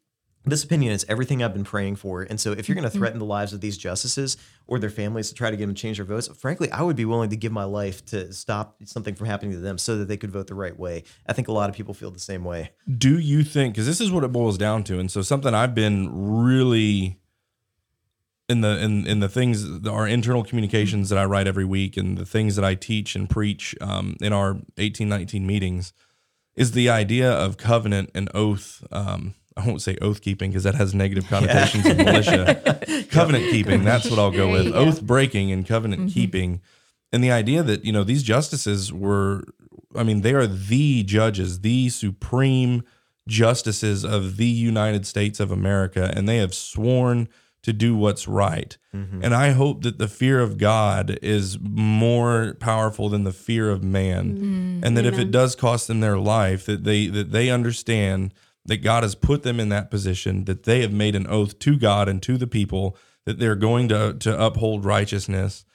[0.46, 2.24] this opinion is everything I've been praying for.
[2.24, 4.36] And so if you're going to threaten the lives of these justices
[4.68, 6.96] or their families to try to get them to change their votes, frankly, I would
[6.96, 10.08] be willing to give my life to stop something from happening to them so that
[10.08, 11.04] they could vote the right way.
[11.26, 12.72] I think a lot of people feel the same way.
[12.98, 15.76] Do you think, because this is what it boils down to, and so something I've
[15.76, 17.20] been really
[18.50, 22.18] in the in in the things our internal communications that I write every week and
[22.18, 25.94] the things that I teach and preach um, in our eighteen nineteen meetings
[26.56, 28.84] is the idea of covenant and oath.
[28.92, 33.06] Um, I won't say oath keeping because that has negative connotations of militia.
[33.12, 34.72] covenant keeping, that's what I'll go with.
[34.72, 34.74] go.
[34.74, 36.14] Oath breaking and covenant mm-hmm.
[36.14, 36.62] keeping.
[37.12, 39.44] And the idea that, you know, these justices were,
[39.96, 42.84] I mean, they are the judges, the supreme
[43.28, 47.30] justices of the United States of America, and they have sworn
[47.64, 48.78] to do what's right.
[48.94, 49.24] Mm-hmm.
[49.24, 53.84] And I hope that the fear of God is more powerful than the fear of
[53.84, 54.38] man.
[54.38, 54.86] Mm.
[54.86, 58.34] And that if it does cost them their life, that they that they understand
[58.66, 61.78] that God has put them in that position, that they have made an oath to
[61.78, 65.66] God and to the people that they're going to to uphold righteousness,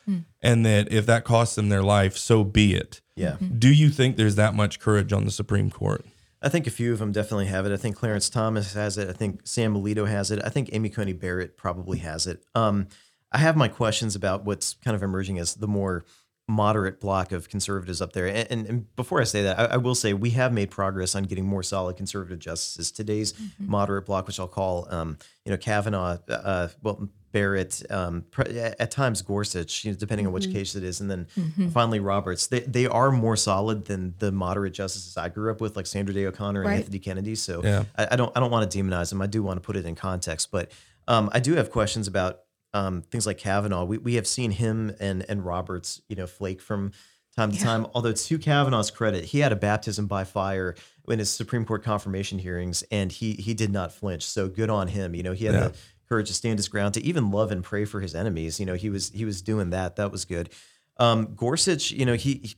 [0.43, 3.01] and that if that costs them their life, so be it.
[3.15, 3.37] Yeah.
[3.59, 6.05] Do you think there's that much courage on the Supreme Court?
[6.41, 7.73] I think a few of them definitely have it.
[7.73, 9.09] I think Clarence Thomas has it.
[9.09, 10.41] I think Sam Alito has it.
[10.45, 12.45] I think Amy Coney Barrett probably has it.
[12.55, 12.87] Um,
[13.33, 16.05] I have my questions about what's kind of emerging as the more
[16.49, 18.27] moderate block of conservatives up there.
[18.27, 21.15] And, and, and before I say that, I, I will say we have made progress
[21.15, 22.91] on getting more solid conservative justices.
[22.91, 28.25] Today's moderate block, which I'll call, um, you know, Kavanaugh, uh, well, Barrett, um,
[28.57, 31.27] at times Gorsuch, you know, depending on which case it is, and then
[31.71, 32.47] finally Roberts.
[32.47, 36.15] They, they are more solid than the moderate justices I grew up with, like Sandra
[36.15, 36.79] Day O'Connor and Right.
[36.79, 37.35] Anthony Kennedy.
[37.35, 37.85] So Yeah.
[37.99, 39.21] I, I don't I don't want to demonize them.
[39.21, 40.73] I do want to put it in context, but
[41.07, 42.41] um, I do have questions about
[42.75, 43.85] um, things like Kavanaugh.
[43.85, 46.93] We we have seen him and and Roberts, you know, flake from
[47.37, 47.87] time to time.
[47.95, 50.75] Although to Kavanaugh's credit, he had a baptism by fire
[51.09, 54.25] in his Supreme Court confirmation hearings, and he he did not flinch.
[54.27, 55.15] So good on him.
[55.15, 55.61] You know, he had Yeah.
[55.69, 55.75] the
[56.09, 58.59] courage to stand his ground, to even love and pray for his enemies.
[58.59, 59.97] You know, he was he was doing that.
[59.97, 60.51] That was good.
[60.97, 62.55] Um, Gorsuch, you know, he, he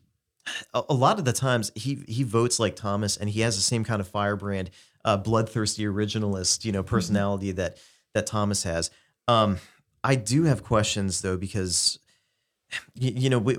[0.72, 3.62] a, a lot of the times he he votes like Thomas, and he has the
[3.62, 4.70] same kind of firebrand,
[5.04, 7.76] uh, bloodthirsty originalist, you know, personality that
[8.14, 8.90] that Thomas has.
[9.28, 9.58] Um,
[10.02, 11.98] I do have questions though because
[12.94, 13.56] you, you know we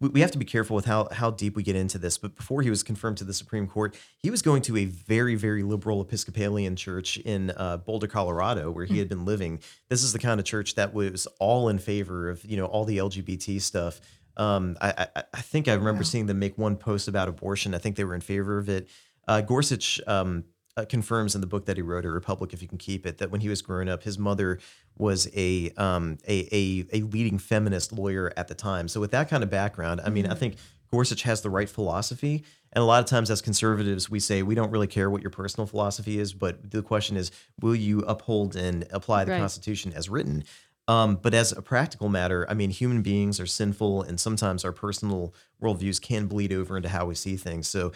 [0.00, 2.18] we have to be careful with how how deep we get into this.
[2.18, 5.34] But before he was confirmed to the Supreme Court, he was going to a very
[5.34, 9.60] very liberal Episcopalian church in uh, Boulder, Colorado, where he had been living.
[9.88, 12.84] This is the kind of church that was all in favor of you know all
[12.84, 14.00] the LGBT stuff.
[14.36, 17.74] Um, I, I, I think I remember seeing them make one post about abortion.
[17.74, 18.88] I think they were in favor of it.
[19.26, 20.44] Uh, Gorsuch um,
[20.76, 23.18] uh, confirms in the book that he wrote, "A Republic If You Can Keep It,"
[23.18, 24.58] that when he was growing up, his mother
[24.96, 28.88] was a um, a, a a leading feminist lawyer at the time.
[28.88, 30.56] So with that kind of background, I mean, I think
[30.90, 32.44] Gorsuch has the right philosophy.
[32.72, 35.30] And a lot of times, as conservatives, we say we don't really care what your
[35.30, 39.40] personal philosophy is, but the question is, will you uphold and apply the Right.
[39.40, 40.44] Constitution as written?
[40.88, 44.72] Um, but as a practical matter, I mean, human beings are sinful, and sometimes our
[44.72, 47.66] personal worldviews can bleed over into how we see things.
[47.66, 47.92] So,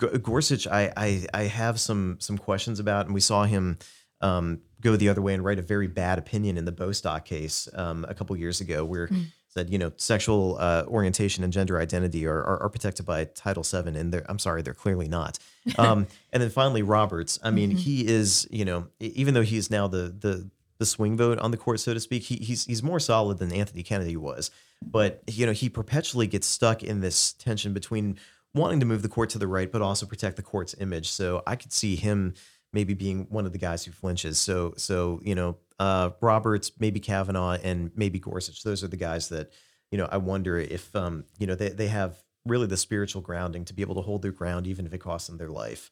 [0.00, 3.78] G- Gorsuch, I, I I have some some questions about, and we saw him
[4.20, 7.68] um, go the other way and write a very bad opinion in the Bostock case
[7.74, 9.08] um, a couple years ago, where
[9.48, 13.62] said you know sexual uh, orientation and gender identity are, are, are protected by Title
[13.62, 15.38] VII, and they're I'm sorry, they're clearly not.
[15.78, 17.38] Um, and then finally, Roberts.
[17.40, 21.16] I mean, he is you know even though he is now the the the swing
[21.16, 24.16] vote on the court, so to speak, he, he's he's more solid than Anthony Kennedy
[24.16, 24.50] was.
[24.84, 28.18] But you know, he perpetually gets stuck in this tension between
[28.54, 31.10] wanting to move the court to the right, but also protect the court's image.
[31.10, 32.34] So I could see him
[32.72, 34.38] maybe being one of the guys who flinches.
[34.38, 38.62] So so you know, uh, Roberts, maybe Kavanaugh, and maybe Gorsuch.
[38.62, 39.52] Those are the guys that
[39.90, 40.08] you know.
[40.10, 43.82] I wonder if um, you know they they have really the spiritual grounding to be
[43.82, 45.90] able to hold their ground, even if it costs them their life.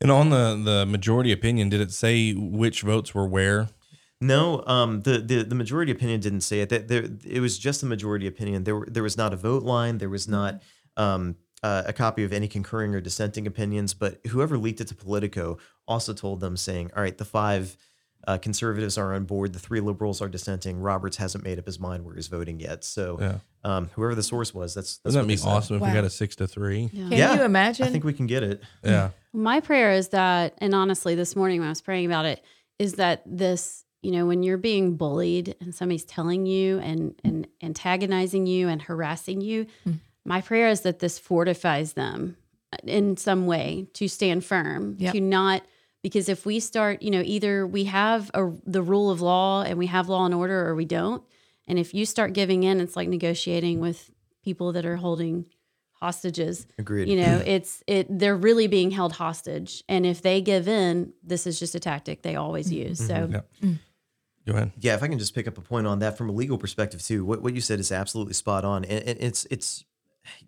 [0.00, 3.68] And on the the majority opinion, did it say which votes were where?
[4.20, 6.68] No, um, the, the the majority opinion didn't say it.
[6.68, 8.64] That there, it was just the majority opinion.
[8.64, 9.98] There, were, there was not a vote line.
[9.98, 10.62] There was not
[10.96, 13.94] um, uh, a copy of any concurring or dissenting opinions.
[13.94, 17.76] But whoever leaked it to Politico also told them, saying, "All right, the five
[18.26, 19.52] uh, conservatives are on board.
[19.52, 20.78] The three liberals are dissenting.
[20.78, 22.84] Roberts hasn't made up his mind where he's voting yet.
[22.84, 23.38] So, Yeah.
[23.64, 26.10] um, whoever the source was, that's that's Doesn't that be awesome if we got a
[26.10, 26.88] six to three?
[26.92, 27.08] Yeah.
[27.08, 27.84] Can Yeah, you imagine?
[27.84, 28.62] I think we can get it.
[28.84, 29.10] Yeah.
[29.32, 32.44] My prayer is that, and honestly, this morning when I was praying about it,
[32.78, 37.48] is that this, you know, when you're being bullied and somebody's telling you and and
[37.60, 39.66] antagonizing you and harassing you,
[40.24, 42.36] my prayer is that this fortifies them
[42.72, 45.14] uh, in some way to stand firm, Yep.
[45.14, 45.62] to not
[46.02, 49.78] because if we start, you know, either we have a, the rule of law and
[49.78, 51.22] we have law and order, or we don't.
[51.68, 54.10] And if you start giving in, it's like negotiating with
[54.42, 55.46] people that are holding
[56.02, 57.06] hostages Agreed.
[57.08, 61.46] you know it's it they're really being held hostage and if they give in this
[61.46, 62.88] is just a tactic they always mm.
[62.88, 63.32] use mm-hmm.
[63.32, 63.68] so Yeah.
[63.68, 63.78] Mm.
[64.44, 64.72] Go ahead.
[64.80, 67.00] Yeah, if I can just pick up a point on that from a legal perspective
[67.00, 69.84] too, what, what you said is absolutely spot on, and, and it's it's,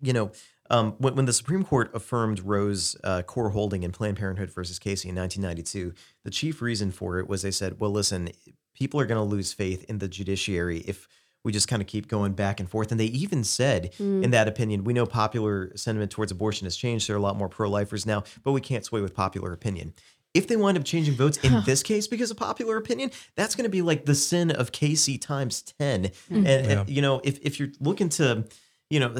[0.01, 0.31] you know,
[0.69, 4.79] um, when, when the Supreme Court affirmed Roe's uh, core holding in Planned Parenthood versus
[4.79, 8.29] Casey in 1992, the chief reason for it was they said, well, listen,
[8.73, 11.07] people are going to lose faith in the judiciary if
[11.43, 12.89] we just kind of keep going back and forth.
[12.89, 17.07] And they even said in that opinion, we know popular sentiment towards abortion has changed.
[17.07, 19.93] There are a lot more pro-lifers now, but we can't sway with popular opinion.
[20.33, 23.63] If they wind up changing votes in this case because of popular opinion, that's going
[23.63, 26.11] to be like the sin of Casey times 10.
[26.29, 28.45] And, and, you know, if, if you're looking to,
[28.89, 29.13] you know,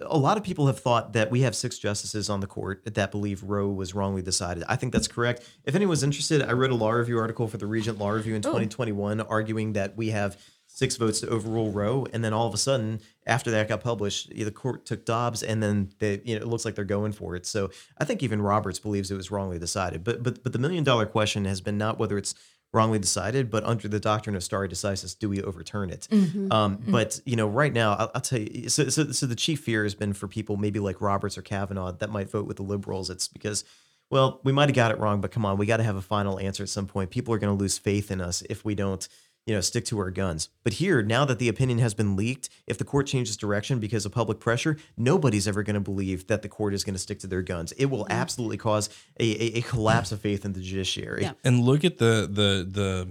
[0.00, 3.10] a lot of people have thought that we have six justices on the court that
[3.10, 4.64] believe Roe was wrongly decided.
[4.68, 5.48] I think that's correct.
[5.64, 8.42] If anyone's interested, I wrote a law review article for the Regent Law Review in
[8.42, 12.58] 2021 arguing that we have six votes to overrule Roe, and then all of a
[12.58, 16.46] sudden, after that got published, the court took Dobbs, and then they, you know, it
[16.46, 17.46] looks like they're going for it.
[17.46, 20.04] So I think even Roberts believes it was wrongly decided.
[20.04, 22.34] But but but the million dollar question has been not whether it's
[22.72, 26.06] wrongly decided, but under the doctrine of stare decisis, do we overturn it?
[26.52, 28.68] Um, But you know, right now, I'll, I'll tell you.
[28.68, 31.92] So, so so the chief fear has been for people maybe like Roberts or Kavanaugh
[31.92, 33.10] that might vote with the liberals.
[33.10, 33.64] It's because.
[34.10, 36.00] Well, we might have got it wrong, but come on, we got to have a
[36.00, 37.10] final answer at some point.
[37.10, 39.06] People are going to lose faith in us if we don't
[39.48, 40.50] you know, stick to our guns.
[40.62, 44.04] But here, now that the opinion has been leaked, if the court changes direction because
[44.04, 47.18] of public pressure, nobody's ever going to believe that the court is going to stick
[47.20, 47.72] to their guns.
[47.72, 51.22] It will absolutely cause a, a, a collapse of faith in the judiciary.
[51.22, 51.32] Yeah.
[51.44, 53.08] And look at the the the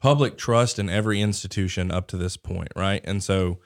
[0.00, 3.02] public trust in every institution up to this point, right?
[3.04, 3.58] And so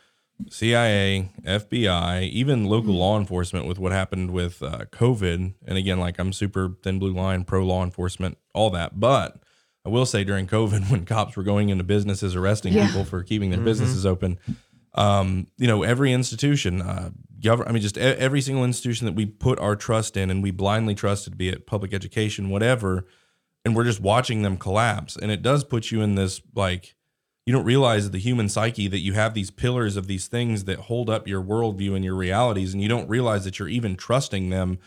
[0.50, 5.54] CIA, FBI, even local law enforcement with what happened with uh, COVID.
[5.66, 8.98] And again, like I'm super thin blue line, pro law enforcement, all that.
[8.98, 9.40] But
[9.84, 12.86] I will say during COVID, when cops were going into businesses arresting Yeah.
[12.86, 14.38] people for keeping their businesses open,
[14.94, 17.10] um, you know, every institution, uh,
[17.42, 20.42] government, I mean, just e- every single institution that we put our trust in and
[20.42, 23.04] we blindly trusted, be it public education, whatever,
[23.64, 25.16] and we're just watching them collapse.
[25.16, 26.94] And it does put you in this like,
[27.46, 30.80] you don't realize the human psyche that you have these pillars of these things that
[30.80, 34.50] hold up your worldview and your realities, and you don't realize that you're even trusting
[34.50, 34.78] them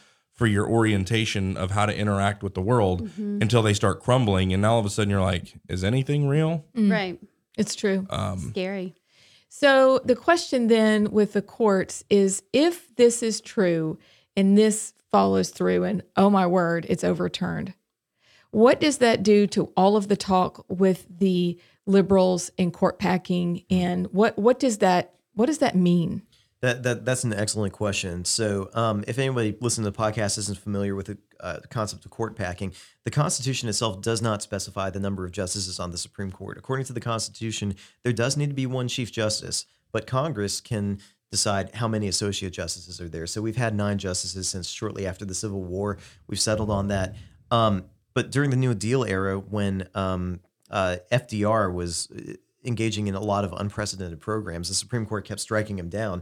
[0.42, 3.44] for your orientation of how to interact with the world mm-hmm.
[3.44, 4.52] until they start crumbling.
[4.52, 6.66] And now all of a sudden you're like, is anything real?
[6.76, 6.92] Mm.
[6.92, 7.20] right
[7.60, 8.08] It's true.
[8.10, 8.96] Um, Scary.
[9.50, 14.00] So the question then with the courts is if this is true
[14.36, 17.76] and this follows through and oh my word, it's overturned.
[18.50, 23.64] What does that do to all of the talk with the liberals and court packing
[23.70, 26.24] and what what does that what does that mean?
[26.62, 28.24] That, that that's an excellent question.
[28.24, 32.12] So, um, if anybody listening to the podcast isn't familiar with the uh, concept of
[32.12, 36.32] court packing, the Constitution itself does not specify the number of justices on the Supreme
[36.32, 36.60] Court.
[36.60, 41.00] According to the Constitution, there does need to be one Chief Justice, but Congress can
[41.32, 43.26] decide how many associate justices are there.
[43.26, 45.98] So we've had nine justices since shortly after the Civil War.
[46.28, 47.16] We've settled on that.
[47.50, 53.16] Um, but during the New Deal era, when um, uh, FDR was uh, engaging in
[53.16, 56.22] a lot of unprecedented programs, the Supreme Court kept striking him down.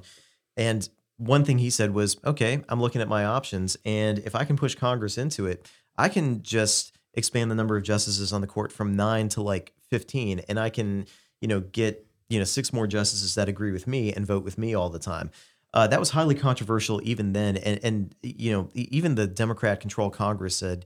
[0.60, 3.78] And one thing he said was, okay, I'm looking at my options.
[3.86, 5.66] And if I can push Congress into it,
[5.98, 9.72] I can just expand the number of justices on the court from nine to like
[9.90, 10.42] 15.
[10.50, 11.08] And I can,
[11.40, 14.58] you know, get, you know, six more justices that agree with me and vote with
[14.58, 15.32] me all the time.
[15.74, 17.56] Uh, that was highly controversial even then.
[17.56, 20.86] And, and, you know, even the Democrat controlled Congress said,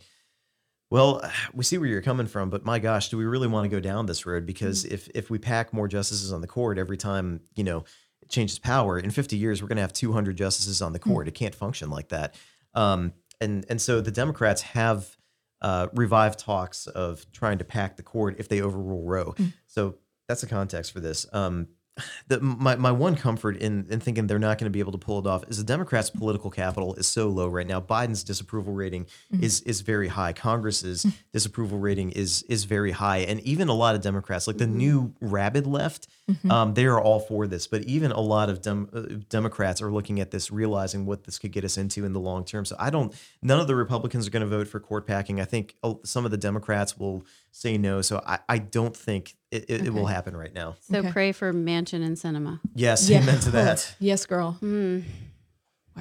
[0.91, 3.69] well, we see where you're coming from, but my gosh, do we really want to
[3.69, 4.45] go down this road?
[4.45, 7.83] Because if if we pack more justices on the court every time, you know,
[8.29, 11.27] changes power, in 50 years we're going to have 200 justices on the court.
[11.27, 12.35] It can't function like that.
[12.73, 15.17] Um, and and so the Democrats have
[15.61, 19.35] uh, revived talks of trying to pack the court if they overrule Roe.
[19.65, 19.95] So
[20.27, 21.25] that's the context for this.
[21.33, 21.67] Um,
[22.27, 24.97] the, my, my one comfort in, in thinking they're not going to be able to
[24.97, 27.79] pull it off is the Democrats' political capital is so low right now.
[27.79, 29.05] Biden's disapproval rating
[29.41, 30.33] is is very high.
[30.33, 34.67] Congress's disapproval rating is is very high, and even a lot of Democrats, like the
[34.67, 36.07] new rabid left,
[36.49, 37.67] um, they are all for this.
[37.67, 41.37] But even a lot of dem- uh, Democrats are looking at this, realizing what this
[41.37, 42.65] could get us into in the long term.
[42.65, 43.13] So I don't.
[43.41, 45.39] None of the Republicans are going to vote for court packing.
[45.39, 48.01] I think uh, some of the Democrats will say no.
[48.01, 50.75] So I, I don't think it, it, it will happen right now.
[50.81, 51.11] So Okay.
[51.11, 52.59] pray for Manchin and Sinema.
[52.73, 53.19] Yes, Yeah.
[53.21, 53.95] amen to oh, that.
[53.99, 54.53] Yes, girl.
[54.53, 55.01] Hmm.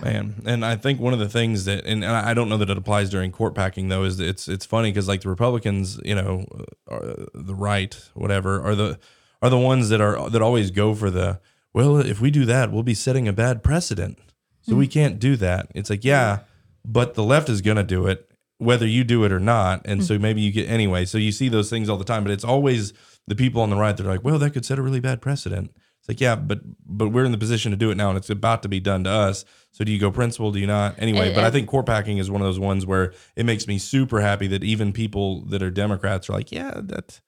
[0.03, 2.71] Man, and I think one of the things that, and and I don't know that
[2.71, 6.01] it applies during court packing though, is that it's it's funny because like the Republicans,
[6.03, 6.47] you know,
[6.91, 8.99] uh, are uh, the right, whatever, are the
[9.43, 11.41] are the ones that are that always go for the
[11.75, 14.19] well, if we do that, we'll be setting a bad precedent,
[14.63, 14.93] so we hmm.
[14.93, 15.67] can't do that.
[15.75, 16.39] It's like yeah,
[16.87, 20.07] but the left is gonna do it whether you do it or not, and hmm.
[20.07, 21.05] so maybe you get anyway.
[21.05, 22.93] So you see those things all the time, but it's always
[23.27, 25.21] the people on the right that are like, well, that could set a really bad
[25.23, 25.71] precedent.
[26.01, 28.29] It's like, yeah, but but we're in the position to do it now, and it's
[28.31, 29.45] about to be done to us.
[29.71, 30.51] So do you go principal?
[30.51, 30.97] Do you not?
[30.99, 33.69] Anyway, And- but I think court packing is one of those ones where it makes
[33.69, 37.21] me super happy that even people that are Democrats are like, yeah, that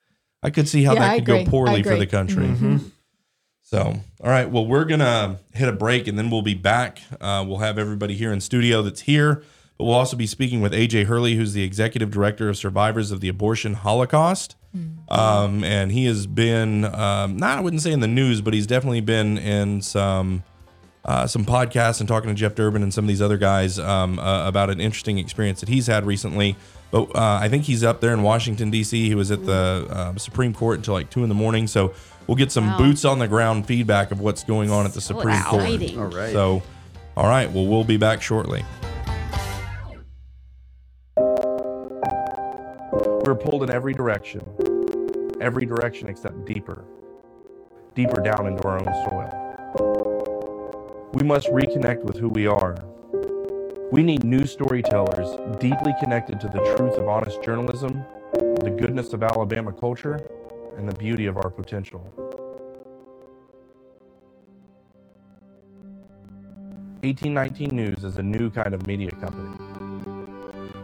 [0.43, 1.45] I could see how Yeah, that I could agree.
[1.45, 2.07] go poorly for the agree.
[2.07, 2.81] country.
[3.63, 6.99] So, all right, well, we're gonna hit a break and then we'll be back.
[7.21, 9.43] Uh, we'll have everybody here in studio that's here,
[9.79, 13.21] but we'll also be speaking with AJ Hurley, who's the executive director of Survivors of
[13.21, 14.57] the Abortion Holocaust.
[15.09, 18.67] Um, and he has been, um, not I wouldn't say in the news, but he's
[18.67, 20.43] definitely been in some
[21.05, 24.19] uh, some podcasts and talking to Jeff Durbin and some of these other guys um,
[24.19, 26.57] uh, about an interesting experience that he's had recently.
[26.91, 29.07] But uh, I think he's up there in Washington D.C.
[29.09, 31.93] He was at the uh, Supreme Court until like two in the morning, so
[32.27, 32.79] we'll get some Wow.
[32.79, 35.63] boots on the ground feedback of what's going on at the So Supreme Court.
[35.65, 35.99] exciting.
[35.99, 36.33] All right.
[36.33, 36.63] So,
[37.17, 38.65] all right, well, we'll be back shortly.
[43.25, 44.43] We're pulled in every direction,
[45.41, 46.85] every direction except deeper,
[47.95, 51.09] deeper down into our own soil.
[51.15, 52.77] We must reconnect with who we are.
[53.91, 59.23] We need new storytellers deeply connected to the truth of honest journalism, the goodness of
[59.23, 60.21] Alabama culture,
[60.77, 62.01] and the beauty of our potential.
[67.01, 69.57] 1819 News is a new kind of media company.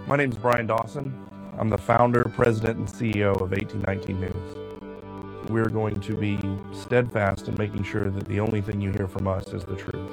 [0.07, 1.30] My name is Bryan Dawson.
[1.61, 5.51] I'm the founder, president, and CEO of 1819 News.
[5.51, 6.39] We're going to be
[6.73, 10.11] steadfast in making sure that the only thing you hear from us is the truth.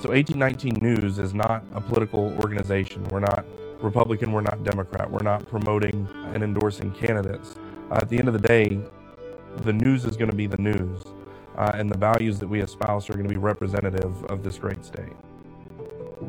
[0.00, 3.04] So 1819 News is not a political organization.
[3.08, 3.44] We're not
[3.82, 5.10] Republican, we're not Democrat.
[5.10, 7.56] We're not promoting and endorsing candidates.
[7.90, 8.80] Uh, at the end of the day,
[9.58, 11.02] the news is going to be the news,
[11.58, 14.86] uh, and the values that we espouse are going to be representative of this great
[14.86, 15.12] state.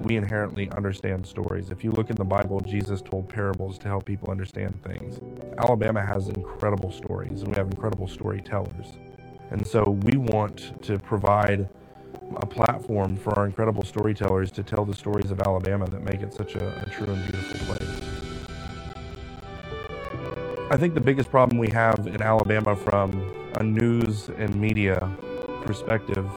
[0.02, 1.70] We inherently understand stories.
[1.70, 5.20] If you look in the Bible, Jesus told parables to help people understand things.
[5.58, 8.98] Alabama has incredible stories, and we have incredible storytellers.
[9.52, 11.70] And so we want to provide
[12.38, 16.34] a platform for our incredible storytellers to tell the stories of Alabama that make it
[16.34, 18.02] such a, a true and beautiful place.
[20.72, 25.12] I think the biggest problem we have in Alabama from a news and media
[25.66, 26.28] perspective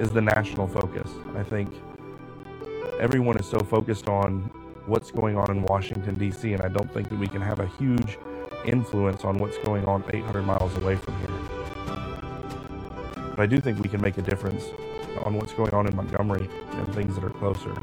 [0.00, 1.10] is the national focus.
[1.36, 1.70] I think
[3.02, 4.42] everyone is so focused on
[4.86, 7.66] what's going on in Washington, D.C., and I don't think that we can have a
[7.66, 8.16] huge
[8.64, 11.36] influence on what's going on 800 miles away from here.
[13.30, 14.66] But I do think we can make a difference
[15.24, 17.74] on what's going on in Montgomery and things that are closer.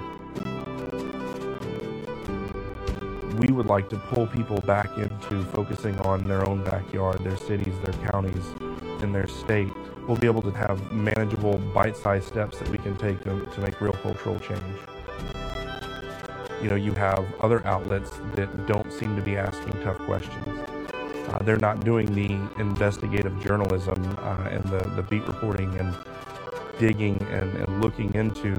[3.40, 7.74] We would like to pull people back into focusing on their own backyard, their cities,
[7.84, 8.46] their counties,
[9.02, 9.74] and their state.
[10.10, 13.62] We'll be able to have manageable, bite sized steps that we can take to, to
[13.62, 14.76] make real cultural change
[16.62, 20.46] you know, you have other outlets that don't seem to be asking tough questions.
[21.30, 25.96] Uh, they're not doing the investigative journalism uh, and the, the beat reporting and
[26.80, 28.54] digging and, and looking into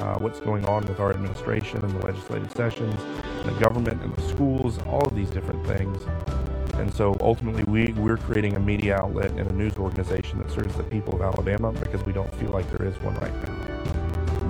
[0.00, 2.94] uh, what's going on with our administration and the legislative sessions,
[3.44, 6.02] the government and the schools, all of these different things.
[6.80, 10.74] And so ultimately, we, we're creating a media outlet and a news organization that serves
[10.76, 13.80] the people of Alabama because we don't feel like there is one right now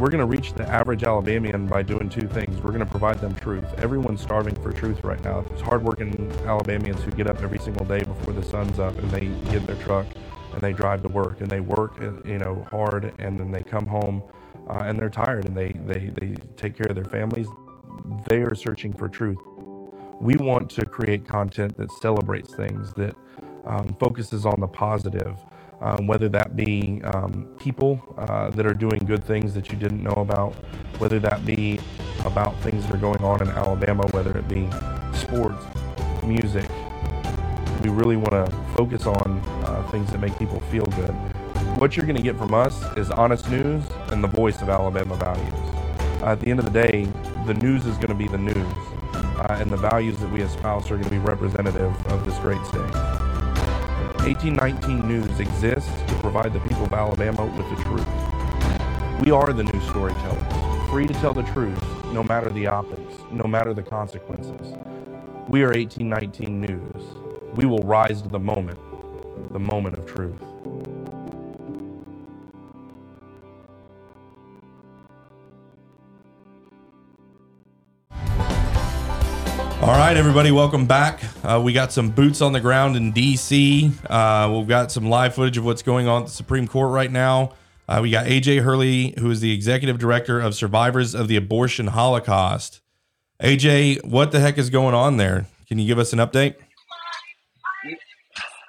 [0.01, 2.59] we're going to reach the average Alabamian by doing two things.
[2.62, 3.66] We're going to provide them truth.
[3.76, 5.43] Everyone's starving for truth right now.
[5.43, 9.26] There's hardworking Alabamians who get up every single day before the sun's up and they
[9.51, 10.07] get in their truck
[10.55, 13.62] and they drive to work and they work, uh, you know, hard and then they
[13.62, 14.22] come home
[14.70, 17.49] uh, and they're tired and they, they, they take care of their families.
[18.26, 19.39] They are searching for truth.
[20.21, 23.16] We want to create content that celebrates things, that
[23.64, 25.39] um, focuses on the positive,
[25.81, 30.03] um, whether that be um, people uh, that are doing good things that you didn't
[30.03, 30.53] know about,
[30.99, 31.81] whether that be
[32.27, 34.68] about things that are going on in Alabama, whether it be
[35.16, 35.64] sports,
[36.23, 36.68] music.
[37.83, 41.12] We really want to focus on uh, things that make people feel good.
[41.79, 45.16] What you're going to get from us is honest news and the voice of Alabama
[45.16, 45.55] values.
[46.23, 47.09] Uh, at the end of the day,
[47.47, 48.66] the news is going to be the news,
[49.41, 52.64] uh, and the values that we espouse are going to be representative of this great
[52.66, 52.80] state.
[54.20, 59.24] 1819 News exists to provide the people of Alabama with the truth.
[59.24, 61.82] We are the new storytellers, free to tell the truth,
[62.12, 64.76] no matter the optics, no matter the consequences.
[65.49, 67.03] We are 1819 News.
[67.55, 68.78] We will rise to the moment,
[69.53, 70.43] the moment of truth.
[79.91, 81.20] All right, everybody, welcome back.
[81.43, 83.91] Uh, we got some boots on the ground in D.C.
[84.09, 87.11] Uh, we've got some live footage of what's going on at the Supreme Court right
[87.11, 87.55] now.
[87.88, 91.88] Uh, we got AJ Hurley, who is the executive director of Survivors of the Abortion
[91.88, 92.80] Holocaust.
[93.43, 95.49] AJ, what the heck is going on there?
[95.66, 96.55] Can you give us an update?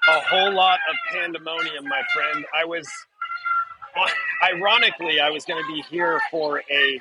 [0.08, 2.44] A whole lot of pandemonium, my friend.
[2.60, 2.90] I was,
[4.44, 7.00] ironically, I was going to be here for a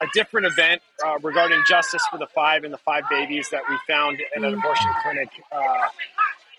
[0.00, 3.76] a different event uh, regarding justice for the five and the five babies that we
[3.86, 5.88] found in an abortion clinic uh,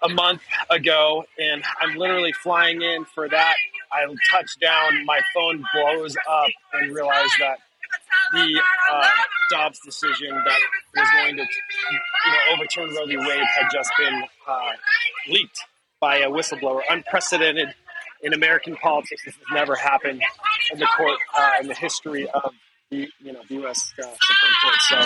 [0.03, 1.25] a month ago.
[1.39, 3.55] And I'm literally flying in for that.
[3.91, 7.57] I touch down, my phone blows up, and realize that
[8.31, 8.61] the
[8.93, 9.07] uh,
[9.51, 10.59] Dobbs decision that
[10.95, 13.17] was going to you know, overturn Roe v.
[13.17, 14.71] Wade had just been uh,
[15.27, 15.59] leaked
[15.99, 16.81] by a whistleblower.
[16.89, 17.73] Unprecedented
[18.23, 19.25] in American politics.
[19.25, 20.21] This has never happened
[20.71, 22.53] in the court uh, in the history of
[22.91, 23.93] you know the U.S.
[23.97, 24.75] Uh, Supreme Court.
[24.89, 24.99] So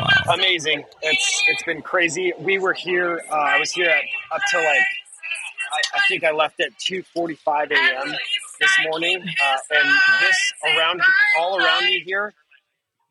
[0.00, 0.34] wow.
[0.34, 0.84] amazing!
[1.02, 2.32] It's it's been crazy.
[2.38, 3.22] We were here.
[3.30, 4.02] Uh, I was here at,
[4.34, 4.86] up till like
[5.72, 8.14] I, I, think I left at 2:45 a.m.
[8.60, 9.88] this morning, uh, and
[10.20, 11.00] this around
[11.38, 12.34] all around me here,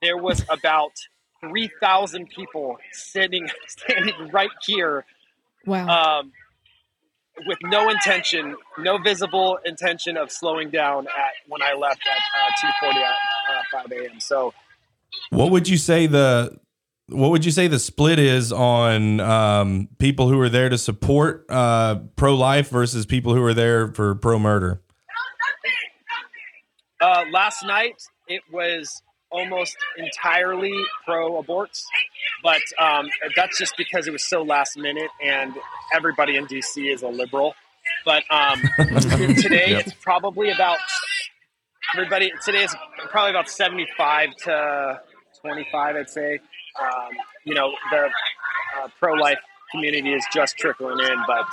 [0.02, 0.92] there was about
[1.42, 5.06] 3,000 people sitting standing right here.
[5.66, 6.20] Wow.
[6.20, 6.32] Um,
[7.46, 12.92] with no intention, no visible intention of slowing down at when I left at uh,
[12.92, 14.20] 2:40 uh, 5 a.m.
[14.20, 14.54] So,
[15.30, 16.58] what would you say the
[17.10, 21.46] what would you say the split is on um, people who are there to support
[21.50, 24.82] uh, pro life versus people who are there for pro murder?
[27.00, 30.74] Uh, last night it was almost entirely
[31.06, 31.84] pro aborts,
[32.44, 35.54] but um, that's just because it was so last minute and
[35.94, 37.56] everybody in DC is a liberal.
[38.06, 38.62] But um,
[39.42, 39.88] today yep.
[39.88, 40.78] it's probably about
[41.96, 42.32] everybody.
[42.44, 42.76] Today is
[43.10, 45.02] probably about seventy-five to
[45.42, 46.40] twenty-five, I'd say.
[46.82, 47.10] Um,
[47.46, 48.10] you know, the
[48.78, 49.40] uh, pro-life
[49.72, 51.46] community is just trickling in, but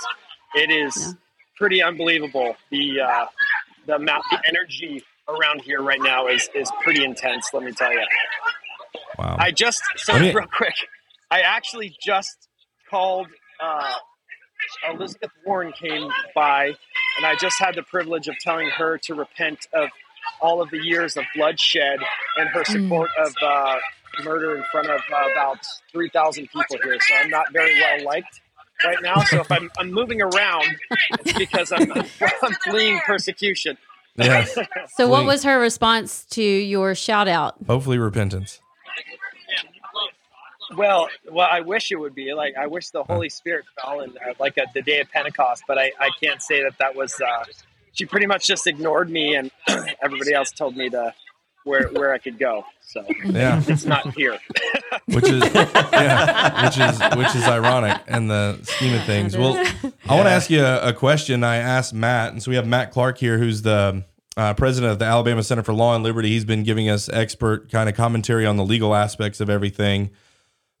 [0.55, 1.13] it is yeah.
[1.57, 2.55] pretty unbelievable.
[2.69, 3.25] The uh,
[3.85, 7.49] the amount, the energy around here right now is is pretty intense.
[7.53, 8.05] Let me tell you.
[9.17, 9.37] Wow.
[9.39, 10.75] I just so me, real quick.
[11.31, 12.47] I actually just
[12.89, 13.27] called.
[13.61, 13.93] Uh,
[14.89, 19.67] Elizabeth Warren came by, and I just had the privilege of telling her to repent
[19.73, 19.89] of
[20.41, 21.99] all of the years of bloodshed
[22.37, 22.71] and her mm.
[22.71, 23.27] support mm.
[23.27, 23.75] of uh,
[24.23, 25.59] murder in front of uh, about
[25.91, 26.97] 3,000 people here.
[26.99, 28.41] So I'm not very well liked
[28.83, 29.21] right now.
[29.23, 30.65] So if I'm, I'm moving around,
[31.19, 31.91] it's because I'm,
[32.43, 33.77] I'm fleeing persecution.
[34.17, 34.57] Yes.
[34.95, 37.55] so, what was her response to your shout out?
[37.67, 38.61] Hopefully, repentance.
[40.75, 44.11] Well, well, I wish it would be like I wish the Holy Spirit fell in
[44.11, 47.19] uh, like a, the day of Pentecost, but I, I can't say that that was.
[47.19, 47.43] Uh,
[47.93, 49.51] she pretty much just ignored me, and
[50.03, 51.13] everybody else told me to
[51.63, 52.65] where where I could go.
[52.81, 53.61] So Yeah.
[53.67, 54.37] it's not here.
[55.05, 59.37] which is yeah, which is which is ironic in the scheme of things.
[59.37, 59.55] Well,
[60.07, 61.43] I want to ask you a, a question.
[61.43, 64.03] I asked Matt, and so we have Matt Clark here, who's the
[64.37, 66.29] uh, president of the Alabama Center for Law and Liberty.
[66.29, 70.11] He's been giving us expert kind of commentary on the legal aspects of everything.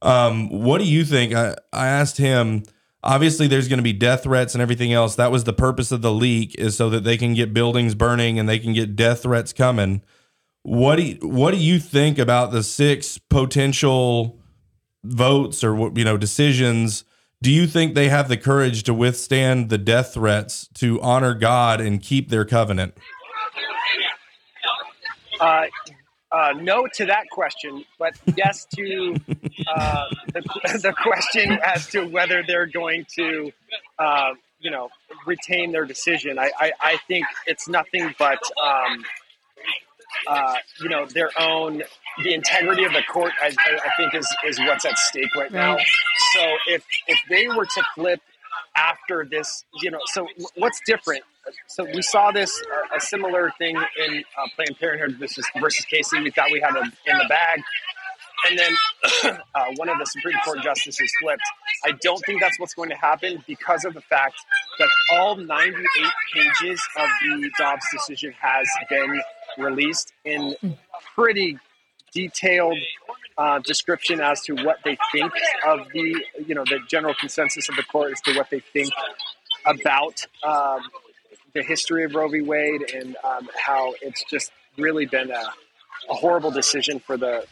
[0.01, 1.33] Um, what do you think?
[1.33, 2.63] I, I asked him.
[3.03, 5.15] Obviously, there's going to be death threats and everything else.
[5.15, 8.39] That was the purpose of the leak, is so that they can get buildings burning
[8.39, 10.01] and they can get death threats coming.
[10.63, 14.39] What do you, what do you think about the six potential
[15.03, 17.03] votes or you know decisions?
[17.43, 21.79] Do you think they have the courage to withstand the death threats to honor God
[21.79, 22.97] and keep their covenant?
[25.39, 25.65] Uh,
[26.35, 29.15] uh, no to that question, but yes to
[29.73, 30.41] uh, the,
[30.83, 33.51] the question as to whether they're going to,
[33.97, 34.89] uh, you know,
[35.25, 36.37] retain their decision.
[36.37, 39.05] I, I, I think it's nothing but, um,
[40.27, 41.83] uh, you know, their own,
[42.23, 45.51] the integrity of the court, I, I I think, is, is what's at stake right
[45.51, 45.77] now.
[45.77, 48.19] So if, if they were to flip
[48.75, 51.23] after this, you know, so what's different?
[51.67, 56.21] So we saw this uh, a similar thing in uh, Planned Parenthood versus versus Casey.
[56.21, 57.61] We thought we had it in the bag,
[58.49, 58.73] and then
[59.55, 61.41] uh, one of the Supreme Court justices flipped.
[61.85, 64.35] I don't think that's what's going to happen because of the fact
[64.79, 65.85] that all 98
[66.33, 69.21] pages of the Dobbs decision has been
[69.57, 70.55] released in
[71.15, 71.57] pretty
[72.13, 72.77] detailed
[73.37, 75.31] uh, description as to what they think
[75.67, 78.91] of the, you know, the general consensus of the court as to what they think
[79.65, 80.79] about um,
[81.55, 82.41] the history of Roe v.
[82.41, 85.43] Wade and um, how it's just really been a,
[86.09, 87.45] a horrible decision for the.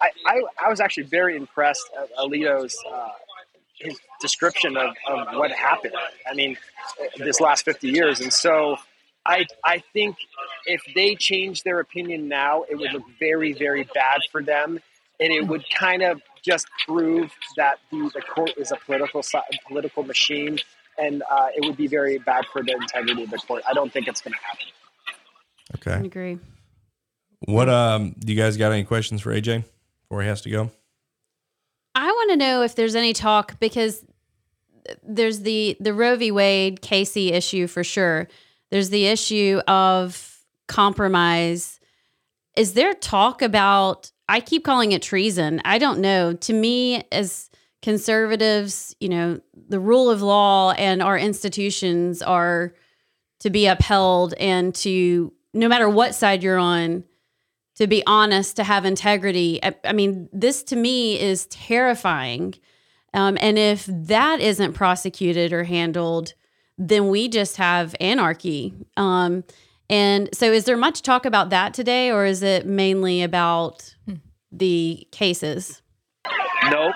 [0.00, 3.08] I, I, I was actually very impressed at Alito's uh,
[3.78, 5.94] his description of, of what happened.
[6.28, 6.56] I mean,
[7.18, 8.20] this last 50 years.
[8.20, 8.76] And so
[9.24, 10.16] I, I think
[10.66, 14.80] if they change their opinion now, it would look very, very bad for them.
[15.20, 19.22] And it would kind of just prove that the, the court is a political
[19.66, 20.58] political machine.
[20.98, 23.62] And uh, it would be very bad for the integrity of the court.
[23.68, 24.66] I don't think it's going to happen.
[25.76, 26.06] Okay, I Okay.
[26.06, 26.38] agree.
[27.40, 29.64] What um do you guys got any questions for AJ
[30.08, 30.70] before he has to go?
[31.94, 34.04] I want to know if there's any talk because
[35.02, 36.30] there's the the Roe v.
[36.30, 38.26] Wade Casey issue for sure.
[38.70, 41.78] There's the issue of compromise.
[42.56, 44.10] Is there talk about?
[44.28, 45.60] I keep calling it treason.
[45.64, 46.32] I don't know.
[46.32, 47.50] To me, as
[47.82, 52.74] conservatives, you know, the rule of law and our institutions are
[53.40, 57.04] to be upheld and to no matter what side you're on
[57.76, 59.62] to be honest, to have integrity.
[59.62, 62.54] I, I mean, this to me is terrifying.
[63.14, 66.34] Um, and if that isn't prosecuted or handled,
[66.78, 68.74] then we just have anarchy.
[68.96, 69.44] Um,
[69.88, 73.94] and so, is there much talk about that today, or is it mainly about
[74.50, 75.80] the cases?
[76.68, 76.94] Nope.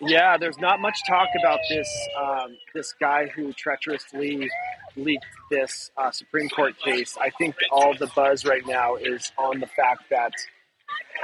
[0.00, 1.88] Yeah, there's not much talk about this
[2.20, 4.48] um, this guy who treacherously
[4.96, 7.16] leaked this uh, Supreme Court case.
[7.20, 10.32] I think all the buzz right now is on the fact that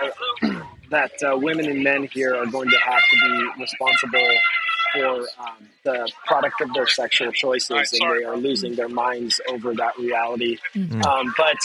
[0.02, 0.60] uh,
[0.90, 3.16] that uh, women and men here are going to have to
[3.56, 4.38] be responsible
[4.92, 9.74] for um, the product of their sexual choices, and they are losing their minds over
[9.74, 10.58] that reality.
[11.06, 11.56] Um, but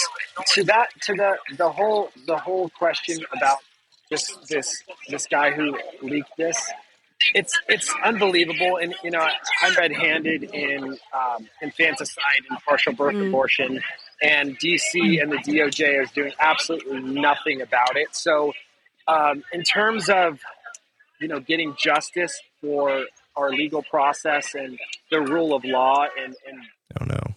[0.53, 3.57] to that, to the the whole the whole question about
[4.09, 6.71] this this this guy who leaked this
[7.35, 9.19] it's it's unbelievable and you know
[9.61, 13.81] i'm red-handed in um, infanticide and partial birth abortion
[14.21, 18.15] and dc and the doj is doing absolutely nothing about it.
[18.15, 18.53] So
[19.07, 20.39] um, in terms of
[21.19, 23.05] you know getting justice for
[23.35, 24.77] our legal process and
[25.11, 26.59] the rule of law and, and
[26.95, 27.35] I don't know.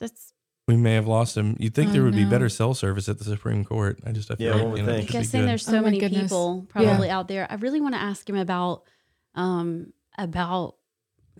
[0.00, 0.32] That's
[0.70, 1.56] We may have lost him.
[1.58, 2.30] You'd think Oh, there would be no.
[2.30, 3.98] better cell service at the Supreme Court.
[4.06, 5.08] I just I feel Yeah, like one would you know, it think.
[5.08, 5.48] should be guessing good.
[5.48, 6.22] there's so Oh my many goodness.
[6.22, 6.72] people Yeah.
[6.72, 7.46] probably out there.
[7.50, 8.84] I really want to ask him about
[9.34, 10.76] um about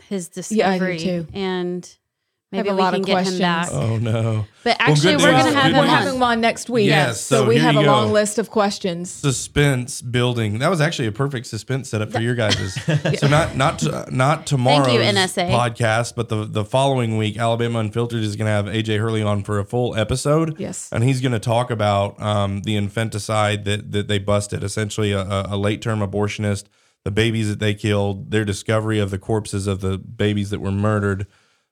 [0.08, 1.26] his Yeah, I do discovery too.
[1.32, 2.09] and I have
[2.52, 3.40] maybe a we lot can of get him questions.
[3.40, 3.68] back.
[3.72, 4.46] Oh no.
[4.62, 6.16] But actually, good we're going to have Good We're him having on.
[6.16, 6.86] him on next week.
[6.88, 7.86] Yes, So, so we have a go.
[7.90, 9.08] long list of questions.
[9.10, 10.58] Suspense building.
[10.58, 12.74] That was actually a perfect suspense setup for your guys'.
[13.20, 15.50] so not not to, not tomorrow's NSA.
[15.50, 19.42] podcast, but the the following week, Alabama Unfiltered is going to have AJ Hurley on
[19.44, 20.58] for a full episode.
[20.60, 20.88] Yes.
[20.92, 24.62] and he's going to talk about um, the infanticide that that they busted.
[24.62, 26.64] Essentially, a, a- a late term abortionist,
[27.04, 30.70] the babies that they killed, their discovery of the corpses of the babies that were
[30.70, 31.26] murdered.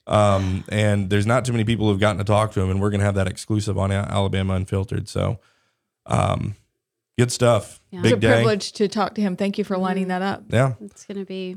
[0.09, 2.91] Um, and there's not too many people who've gotten to talk to him, and we're
[2.91, 5.09] going to have that exclusive on Alabama Unfiltered.
[5.09, 5.39] So,
[6.07, 6.57] um,
[7.19, 7.81] Good stuff.
[7.91, 7.99] Yeah.
[7.99, 8.33] It's Big a day.
[8.35, 9.35] privilege to talk to him.
[9.35, 10.45] Thank you for lining that up.
[10.51, 10.75] Yeah.
[10.81, 11.57] It's going to be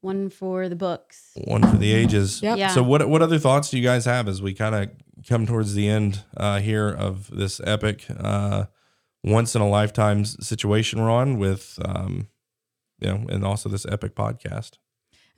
[0.00, 1.32] one for the books.
[1.44, 2.40] One for the ages.
[2.40, 2.56] Yep.
[2.56, 2.68] Yeah.
[2.68, 4.90] So what what other thoughts do you guys have as we kind of
[5.28, 8.64] come towards the end uh, here of this epic uh,
[9.22, 12.28] once in a lifetime situation we're on with um,
[12.98, 14.78] you know and also this epic podcast.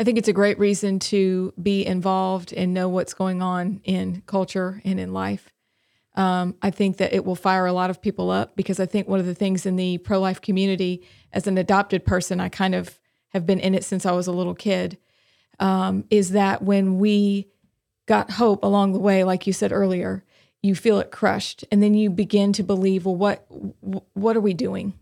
[0.00, 4.22] I think it's a great reason to be involved and know what's going on in
[4.24, 5.52] culture and in life.
[6.14, 9.08] Um, I think that it will fire a lot of people up because I think
[9.08, 12.74] one of the things in the pro life community, as an adopted person, I kind
[12.74, 12.98] of
[13.28, 14.96] have been in it since I was a little kid,
[15.58, 17.48] um, is that when we
[18.06, 20.24] got hope along the way, like you said earlier,
[20.62, 23.44] you feel it crushed, and then you begin to believe, well, what
[24.14, 24.94] what are we doing?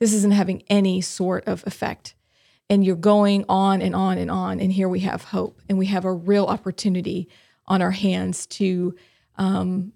[0.00, 2.14] This isn't having any sort of effect
[2.70, 4.60] and you're going on and on and on.
[4.60, 5.60] And here we have hope.
[5.68, 7.28] And we have a real opportunity
[7.66, 8.94] on our hands to
[9.36, 9.92] um,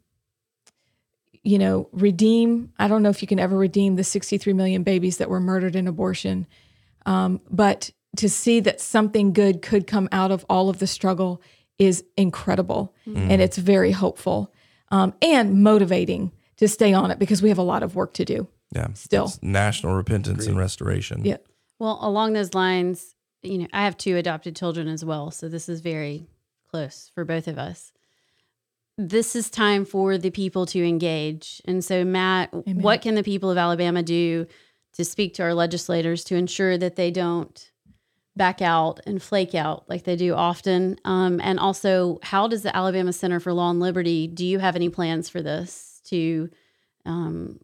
[1.43, 2.73] you know redeem.
[2.79, 5.77] I don't know if you can ever redeem the 63 million babies that were murdered
[5.77, 6.47] in abortion.
[7.07, 11.43] Um, but to see that something good could come out of all of the struggle
[11.79, 12.95] is incredible.
[13.07, 14.53] And it's very hopeful
[14.91, 18.25] um, and motivating to stay on it because we have a lot of work to
[18.25, 18.89] do Yeah.
[18.95, 19.25] Still.
[19.25, 21.25] It's national repentance and restoration.
[21.25, 21.39] yeah
[21.83, 25.69] Well, along those lines, you know, I have two adopted children as well, so this
[25.69, 26.29] is very
[26.71, 27.91] close for both of us.
[28.97, 31.61] This is time for the people to engage.
[31.65, 34.47] And so, Matt, what can the people of Alabama do
[34.93, 37.73] to speak to our legislators to ensure that they don't
[38.37, 41.01] back out and flake out like they do often?
[41.05, 44.77] Um, and also, how does the Alabama Center for Law and Liberty, do you have
[44.77, 46.49] any plans for this to
[47.05, 47.59] um,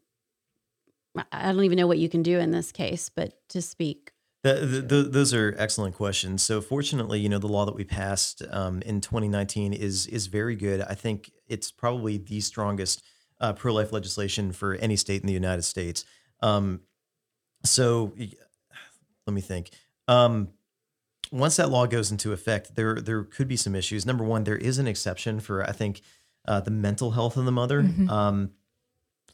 [1.33, 4.13] I don't even know what you can do in this case, but to speak.
[4.45, 6.43] The, the, the, those are excellent questions.
[6.43, 10.55] So, fortunately, you know, the law that we passed um, in 2019 is is very
[10.55, 10.81] good.
[10.81, 13.03] I think it's probably the strongest
[13.41, 16.05] uh, pro life legislation for any state in the United States.
[16.41, 16.81] Um,
[17.65, 18.15] so,
[19.27, 19.71] let me think.
[20.07, 20.49] Um,
[21.31, 24.07] once that law goes into effect, there there could be some issues.
[24.07, 26.01] Number one, there is an exception for I think
[26.47, 27.81] uh, the mental health of the mother.
[28.09, 28.53] Um,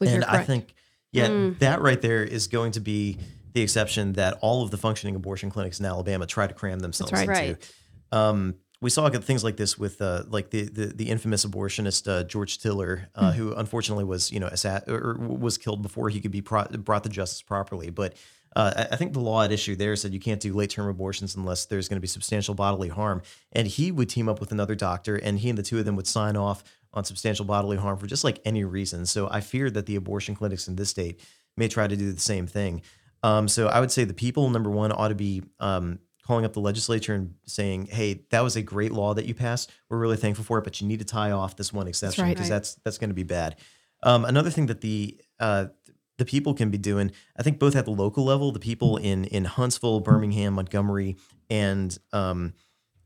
[0.01, 0.73] and I think,
[1.15, 1.59] yeah, Mm.
[1.59, 3.17] that right there is going to be
[3.53, 7.13] the exception that all of the functioning abortion clinics in Alabama try to cram themselves
[7.13, 7.21] right.
[7.21, 7.33] into.
[7.53, 7.73] Right.
[8.11, 12.23] Um, we saw things like this with uh, like the, the the infamous abortionist uh,
[12.25, 13.37] George Tiller, uh, Hmm.
[13.37, 14.49] who unfortunately was you know
[14.87, 17.89] or was killed before he could be pro- brought to justice properly.
[17.89, 18.13] But
[18.55, 20.87] uh, I- I think the law at issue there said you can't do late term
[20.89, 23.21] abortions unless there's going to be substantial bodily harm.
[23.53, 25.95] And he would team up with another doctor, and he and the two of them
[25.95, 26.63] would sign off
[26.95, 29.05] on substantial bodily harm for just like any reason.
[29.05, 31.19] So I fear that the abortion clinics in this state
[31.57, 32.81] may try to do the same thing.
[33.23, 36.53] Um, so I would say the people, number one, ought to be um, calling up
[36.53, 39.71] the legislature and saying, "Hey, that was a great law that you passed.
[39.89, 42.35] We're really thankful for it, but you need to tie off this one exception right.
[42.35, 42.55] because Right.
[42.55, 43.55] that's that's going to be bad."
[44.03, 45.67] Um, another thing that the uh,
[46.17, 49.25] the people can be doing, I think, both at the local level, the people in
[49.25, 51.15] in Huntsville, Birmingham, Montgomery,
[51.49, 52.53] and um,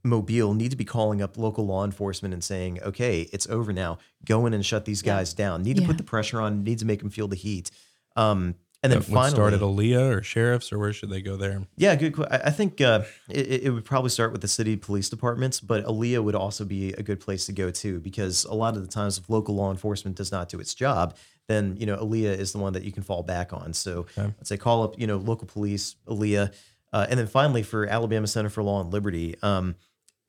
[0.04, 3.98] Mobile need to be calling up local law enforcement and saying, "Okay, it's over now.
[4.26, 5.64] Go in and shut these guys down.
[5.64, 5.88] Need to Yeah.
[5.88, 6.64] put the pressure on.
[6.64, 7.70] Need to make them feel the heat."
[8.16, 11.22] Um, and then That would finally, start at ALEA or sheriffs, or where should they
[11.22, 11.68] go there?
[11.76, 12.16] yeah, good.
[12.16, 15.60] que- I I think uh, it, it would probably start with the city police departments,
[15.60, 18.82] but ALEA would also be a good place to go too, because a lot of
[18.82, 21.18] the times, if local law enforcement does not do its job,
[21.50, 23.74] then you know ALEA is the one that you can fall back on.
[23.74, 26.54] So I'd say call up you know local police, ALEA,
[26.94, 29.36] uh, and then finally for Alabama Center for Law and Liberty.
[29.42, 29.76] Um,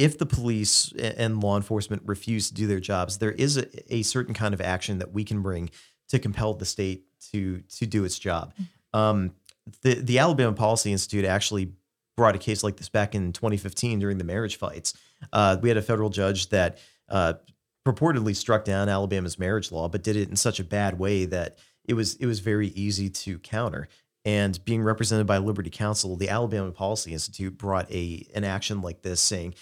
[0.00, 4.02] if the police and law enforcement refuse to do their jobs, there is a, a
[4.02, 5.68] certain kind of action that we can bring
[6.08, 8.54] to compel the state to to do its job.
[8.94, 9.32] Um,
[9.82, 11.74] the the Alabama Policy Institute actually
[12.16, 14.94] brought a case like this back in 2015 during the marriage fights.
[15.34, 16.78] Uh, we had a federal judge that
[17.10, 17.34] uh,
[17.86, 21.58] purportedly struck down Alabama's marriage law, but did it in such a bad way that
[21.84, 23.86] it was it was very easy to counter.
[24.24, 29.02] And being represented by Liberty Counsel, the Alabama Policy Institute brought a an action like
[29.02, 29.54] this, saying,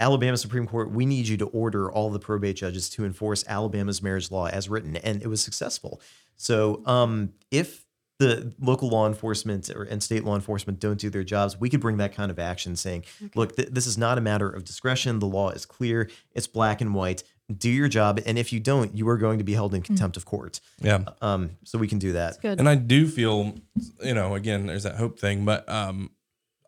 [0.00, 4.02] "Alabama Supreme Court, we need you to order all the probate judges to enforce Alabama's
[4.02, 6.00] marriage law as written," and it was successful.
[6.36, 7.84] So, um, if
[8.18, 11.80] the local law enforcement or, and state law enforcement don't do their jobs, we could
[11.80, 15.18] bring that kind of action saying, look, th- this is not a matter of discretion.
[15.18, 17.24] The law is clear, it's black and white.
[17.54, 18.20] Do your job.
[18.24, 20.60] And if you don't, you are going to be held in contempt of court.
[20.80, 21.04] Yeah.
[21.20, 22.40] Um, so we can do that.
[22.40, 22.58] Good.
[22.58, 23.56] And I do feel,
[24.02, 26.10] you know, again, there's that hope thing, but um,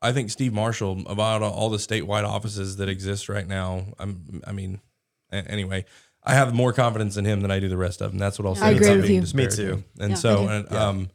[0.03, 4.53] I think Steve Marshall, about all the statewide offices that exist right now, I'm, I
[4.53, 4.81] mean,
[5.33, 5.85] a- anyway,
[6.23, 8.19] I have more confidence in him than I do the rest of them.
[8.19, 8.67] That's what I'll say.
[8.67, 9.21] I agree with being you.
[9.35, 9.67] Me disparaging.
[9.79, 9.85] too.
[10.01, 10.49] And Yeah, so, I do.
[10.53, 11.11] and, um,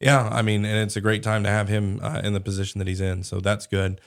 [0.00, 2.78] yeah, I mean, and it's a great time to have him uh, in the position
[2.78, 3.22] that he's in.
[3.22, 4.00] So that's good.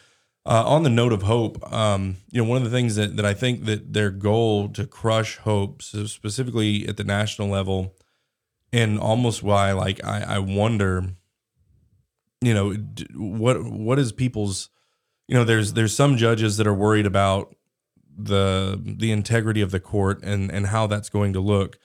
[0.46, 3.26] Uh, on the note of hope, um, you know, one of the things that, that
[3.26, 7.94] I think that their goal to crush hope, so specifically at the national level,
[8.72, 11.04] and almost why like I, I wonder,
[12.42, 12.74] you know,
[13.16, 14.70] what what is people's,
[15.28, 17.56] you know, there's there's some judges that are worried about
[18.18, 21.78] the the integrity of the court and and how that's going to look.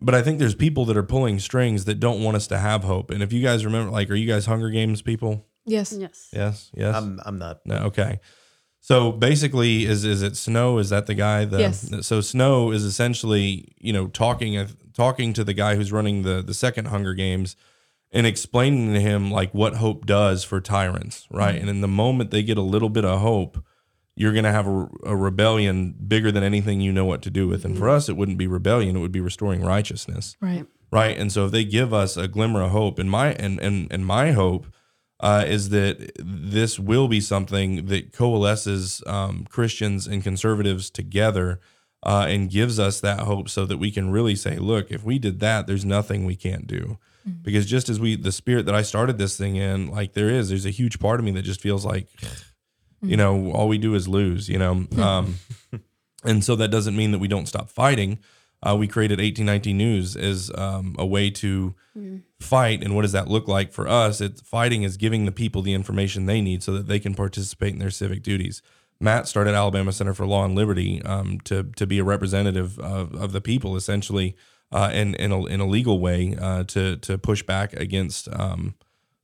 [0.00, 2.84] But I think there's people that are pulling strings that don't want us to have
[2.84, 3.10] hope.
[3.10, 5.44] And if you guys remember, like, are you guys Hunger Games people?
[5.64, 5.92] Yes.
[5.92, 6.28] Yes.
[6.32, 6.70] Yes.
[6.74, 6.94] Yes.
[6.94, 7.60] I'm I'm not.
[7.66, 8.20] No, okay.
[8.80, 10.78] So basically, is is it Snow?
[10.78, 11.44] Is that the guy?
[11.44, 12.06] The, Yes.
[12.06, 16.42] So Snow is essentially, you know, talking uh, talking to the guy who's running the
[16.42, 17.56] the second Hunger Games,
[18.12, 21.56] and explaining to him like what hope does for tyrants, right?
[21.60, 23.62] And in the moment they get a little bit of hope,
[24.16, 27.46] you're going to have a, a rebellion bigger than anything you know what to do
[27.46, 27.64] with.
[27.64, 30.66] And for us, it wouldn't be rebellion; it would be restoring righteousness Right.
[30.90, 33.86] right and so if they give us a glimmer of hope and my and and,
[33.92, 34.66] and my hope
[35.20, 41.60] uh, is that this will be something that coalesces um, christians and conservatives together
[42.04, 45.18] uh, and gives us that hope so that we can really say look if we
[45.18, 46.98] did that there's nothing we can't do
[47.42, 50.48] because just as we the spirit that i started this thing in like there is
[50.48, 52.08] there's a huge part of me that just feels like
[53.02, 55.36] you know all we do is lose you know um,
[56.24, 58.18] and so that doesn't mean that we don't stop fighting
[58.62, 61.74] uh, we created 1819 News as um, a way to
[62.40, 62.82] fight.
[62.82, 64.20] And what does that look like for us?
[64.20, 67.72] It's fighting is giving the people the information they need so that they can participate
[67.72, 68.62] in their civic duties.
[69.00, 73.14] Matt started Alabama Center for Law and Liberty um, to to be a representative of,
[73.14, 74.34] of the people, essentially,
[74.72, 78.74] uh, in in a, in a legal way uh, to to push back against um,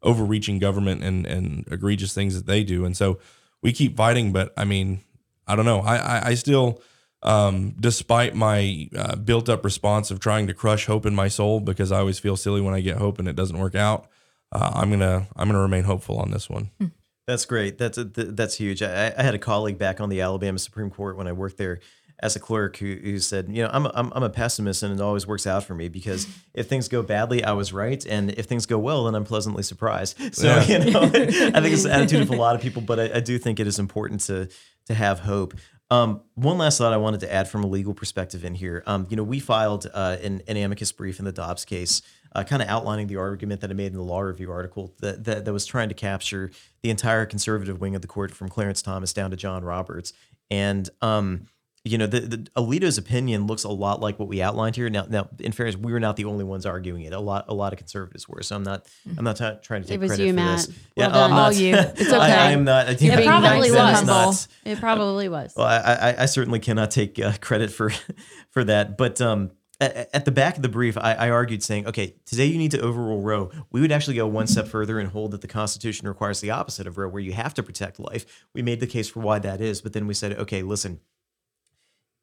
[0.02, 2.84] overreaching government and and egregious things that they do.
[2.84, 3.18] And so
[3.62, 5.00] we keep fighting, but I mean,
[5.46, 5.80] I don't know.
[5.80, 6.80] I I, I still
[7.22, 11.60] um, despite my uh, built up response of trying to crush hope in my soul
[11.60, 14.08] because I always feel silly when I get hope and it doesn't work out.
[14.52, 16.70] Uh, I'm gonna I'm gonna remain hopeful on this one.
[17.26, 17.78] That's great.
[17.78, 18.82] That's a, th- that's huge.
[18.82, 21.80] I, I had a colleague back on the Alabama Supreme Court when I worked there
[22.24, 24.92] as a clerk who, who said, you know, I'm a, I'm, I'm a pessimist and
[24.98, 28.30] it always works out for me because if things go badly, I was right, and
[28.32, 30.18] if things go well, then I'm pleasantly surprised.
[30.34, 30.64] So Yeah.
[30.66, 33.20] you know, I think it's the attitude of a lot of people, but I, I
[33.20, 34.48] do think it is important to
[34.86, 35.54] to have hope.
[35.90, 38.82] Um, one last thought I wanted to add from a legal perspective in here.
[38.86, 42.02] Um, you know, we filed uh, an, an amicus brief in the Dobbs case,
[42.34, 45.24] uh, kind of outlining the argument that I made in the law review article that,
[45.24, 46.50] that that was trying to capture
[46.82, 50.12] the entire conservative wing of the court from Clarence Thomas down to John Roberts.
[50.50, 51.46] And um,
[51.86, 54.88] you know, the, the Alito's opinion looks a lot like what we outlined here.
[54.88, 57.12] Now, now, in fairness, we were not the only ones arguing it.
[57.12, 58.42] A lot, a lot of conservatives were.
[58.42, 58.86] So I'm not,
[59.18, 60.56] I'm not t- trying to take was credit you, for Matt.
[60.66, 60.78] this.
[60.96, 61.30] Well I'm done.
[61.30, 61.74] not- All you.
[61.76, 62.16] It's okay.
[62.16, 62.86] I, I am not.
[62.88, 64.00] I think It probably was.
[64.00, 64.34] humble.
[64.64, 65.52] It probably was.
[65.56, 67.90] Well, I, I, I certainly cannot take uh, credit for
[68.50, 68.96] for that.
[68.96, 72.46] But um, a- at the back of the brief, I, I argued saying, okay, today
[72.46, 73.50] you need to overrule Roe.
[73.70, 76.86] We would actually go one step further and hold that the Constitution requires the opposite
[76.86, 78.46] of Roe, where you have to protect life.
[78.54, 81.00] We made the case for why that is, but then we said, okay, listen.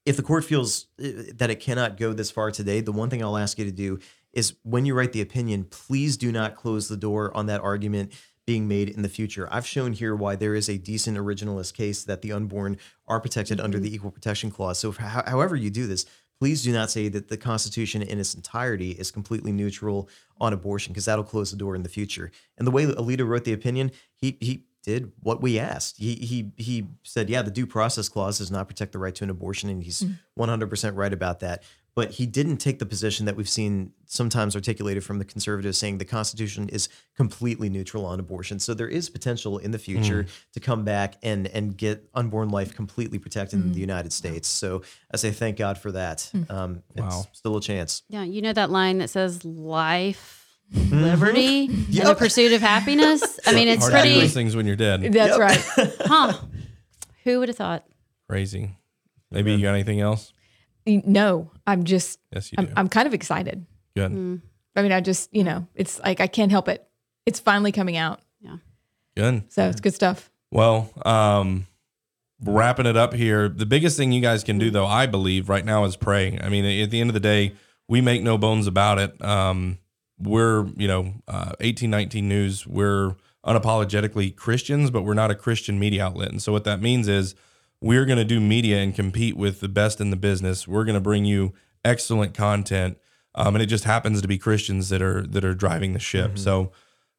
[0.05, 3.23] If the court feels uh, that it cannot go this far today, the one thing
[3.23, 3.99] I'll ask you to do
[4.33, 8.13] is when you write the opinion, please do not close the door on that argument
[8.47, 9.47] being made in the future.
[9.51, 12.77] I've shown here why there is a decent originalist case that the unborn
[13.07, 14.79] are protected under the Equal Protection Clause.
[14.79, 16.05] So, how, however you do this,
[16.39, 20.91] please do not say that the Constitution in its entirety is completely neutral on abortion,
[20.91, 22.31] because that'll close the door in the future.
[22.57, 25.97] And the way Alito wrote the opinion, he he did what we asked.
[25.97, 29.23] He he he said, yeah, the due process clause does not protect the right to
[29.23, 30.17] an abortion, and he's mm.
[30.37, 31.63] 100% right about that.
[31.93, 35.97] But he didn't take the position that we've seen sometimes articulated from the conservatives saying
[35.97, 38.59] the Constitution is completely neutral on abortion.
[38.59, 40.29] So there is potential in the future mm.
[40.53, 43.81] to come back and and get unborn life completely protected in the mm.
[43.81, 44.47] United States.
[44.47, 46.31] So I say thank God for that.
[46.49, 47.25] Um, Wow.
[47.29, 48.03] It's still a chance.
[48.09, 50.40] Yeah, you know that line that says life,
[50.71, 53.39] liberty, and the pursuit of happiness?
[53.45, 55.01] I mean, it's Hard to do pretty, those things when you're dead.
[55.13, 55.63] That's right.
[56.01, 56.33] huh?
[57.23, 57.85] Who would have thought?
[58.29, 58.77] Crazy.
[59.29, 60.33] Maybe you got anything else?
[60.85, 62.73] No, I'm just, Yes, you I'm, do.
[62.75, 63.65] I'm kind of excited.
[63.95, 64.41] Good.
[64.75, 66.87] I mean, I just, you know, it's like I can't help it.
[67.25, 68.21] It's finally coming out.
[68.39, 68.57] Yeah.
[69.15, 69.51] Good.
[69.51, 70.31] So it's good stuff.
[70.49, 71.67] Well, um,
[72.43, 75.63] wrapping it up here, the biggest thing you guys can do, though, I believe, right
[75.63, 76.39] now is pray.
[76.41, 77.53] I mean, at the end of the day,
[77.87, 79.23] we make no bones about it.
[79.23, 79.77] Um,
[80.21, 83.15] we're, you know, uh, 1819 News, we're
[83.45, 86.29] unapologetically Christians, but we're not a Christian media outlet.
[86.29, 87.35] And so what that means is
[87.81, 90.67] we're going to do media and compete with the best in the business.
[90.67, 91.53] We're going to bring you
[91.83, 92.97] excellent content.
[93.33, 96.37] Um, and it just happens to be Christians that are that are driving the ship.
[96.37, 96.71] So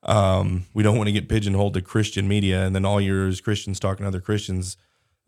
[0.03, 3.41] um, we don't want to get pigeonholed to Christian media, and then all year is
[3.41, 4.77] Christians talking to other Christians.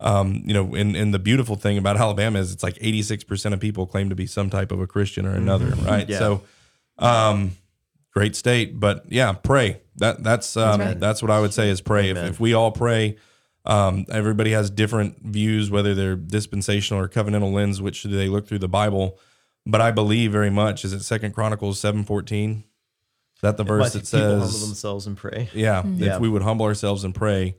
[0.01, 3.61] Um, you know, and, and the beautiful thing about Alabama is it's like 86% of
[3.61, 6.07] people claim to be some type of a Christian or another, right?
[6.07, 6.19] Yeah.
[6.19, 6.41] So,
[6.97, 7.51] um,
[8.15, 9.81] great state, but yeah, pray.
[9.97, 10.99] That that's um, right.
[10.99, 12.09] that's what I would say is pray.
[12.09, 13.17] If, if we all pray,
[13.65, 18.59] um, everybody has different views, whether they're dispensational or covenantal lens, which they look through
[18.59, 19.19] the Bible.
[19.65, 22.63] but I believe very much is it Second Chronicles seven fourteen.
[23.35, 25.49] Is that the verse that says humble themselves and pray.
[25.53, 26.15] yeah, Yeah.
[26.15, 27.57] if we would humble ourselves and pray,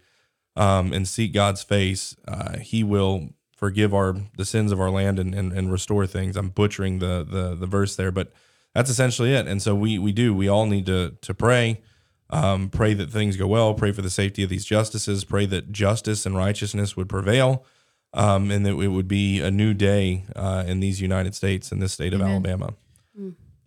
[0.57, 5.18] um, and seek God's face, uh, He will forgive our the sins of our land
[5.18, 6.36] and, and and restore things.
[6.36, 8.32] I'm butchering the the the verse there, but
[8.77, 9.47] that's essentially it.
[9.47, 11.81] And so we we do we all need to to pray,
[12.31, 15.72] um, pray that things go well, pray for the safety of these justices, pray that
[15.72, 17.64] justice and righteousness would prevail.
[18.14, 21.81] Um, and that it would be a new day uh, in these United States, in
[21.81, 22.72] this state of Alabama.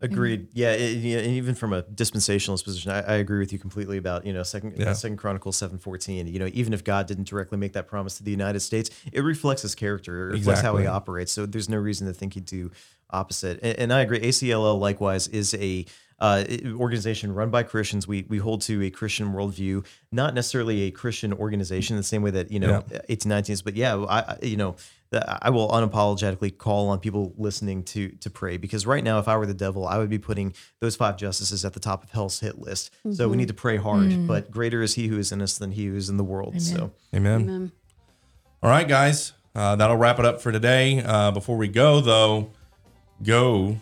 [0.02, 0.48] Agreed.
[0.54, 3.98] Yeah, it, yeah, and even from a dispensationalist position, I, I agree with you completely
[3.98, 4.94] about you know second Yeah.
[4.94, 6.26] Second Chronicles seven fourteen.
[6.28, 9.22] You know, even if God didn't directly make that promise to the United States, it
[9.22, 10.30] reflects His character.
[10.30, 11.32] It reflects how He operates.
[11.34, 12.72] So there's no reason to think He'd do
[13.10, 13.60] opposite.
[13.64, 14.20] And, and I agree.
[14.20, 15.86] ACLL likewise is a
[16.22, 16.44] uh,
[16.74, 18.08] organization run by Christians.
[18.08, 22.32] We we hold to a Christian worldview, not necessarily a Christian organization the same way
[22.32, 23.00] that you know Yeah.
[23.10, 23.64] 1819s.
[23.64, 24.76] But yeah, I I- you know
[25.42, 29.38] I will unapologetically call on people listening to to pray because right now, if I
[29.38, 32.42] were the devil, I would be putting those five justices at the top of hell's
[32.42, 32.92] hit list.
[33.14, 34.28] So we need to pray hard.
[34.28, 36.62] But greater is He who is in us than He who is in the world.
[36.62, 37.42] So Amen.
[37.44, 37.72] Amen.
[38.62, 41.02] All right, guys, uh, that'll wrap it up for today.
[41.02, 42.52] Uh, before we go, though,
[43.24, 43.78] go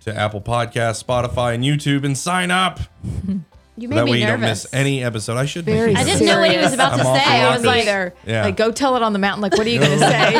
[0.00, 2.80] to Apple Podcasts, Spotify, and YouTube and sign up.
[3.78, 4.40] You made that me way you nervous.
[4.40, 5.36] don't miss any episode.
[5.36, 7.42] I should Very I didn't know what he was about to I'm say.
[7.42, 7.84] I was like.
[7.84, 8.44] Yeah.
[8.44, 9.42] Like, go tell it on the mountain.
[9.42, 10.36] Like, what are you going to say?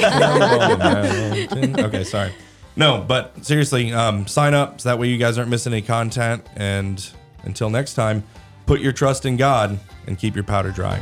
[1.85, 2.33] okay, sorry.
[2.77, 6.47] No, but seriously, um, sign up so that way you guys aren't missing any content.
[6.57, 7.07] And
[7.43, 8.25] until next time,
[8.65, 10.99] put your trust in God and keep your powder dry.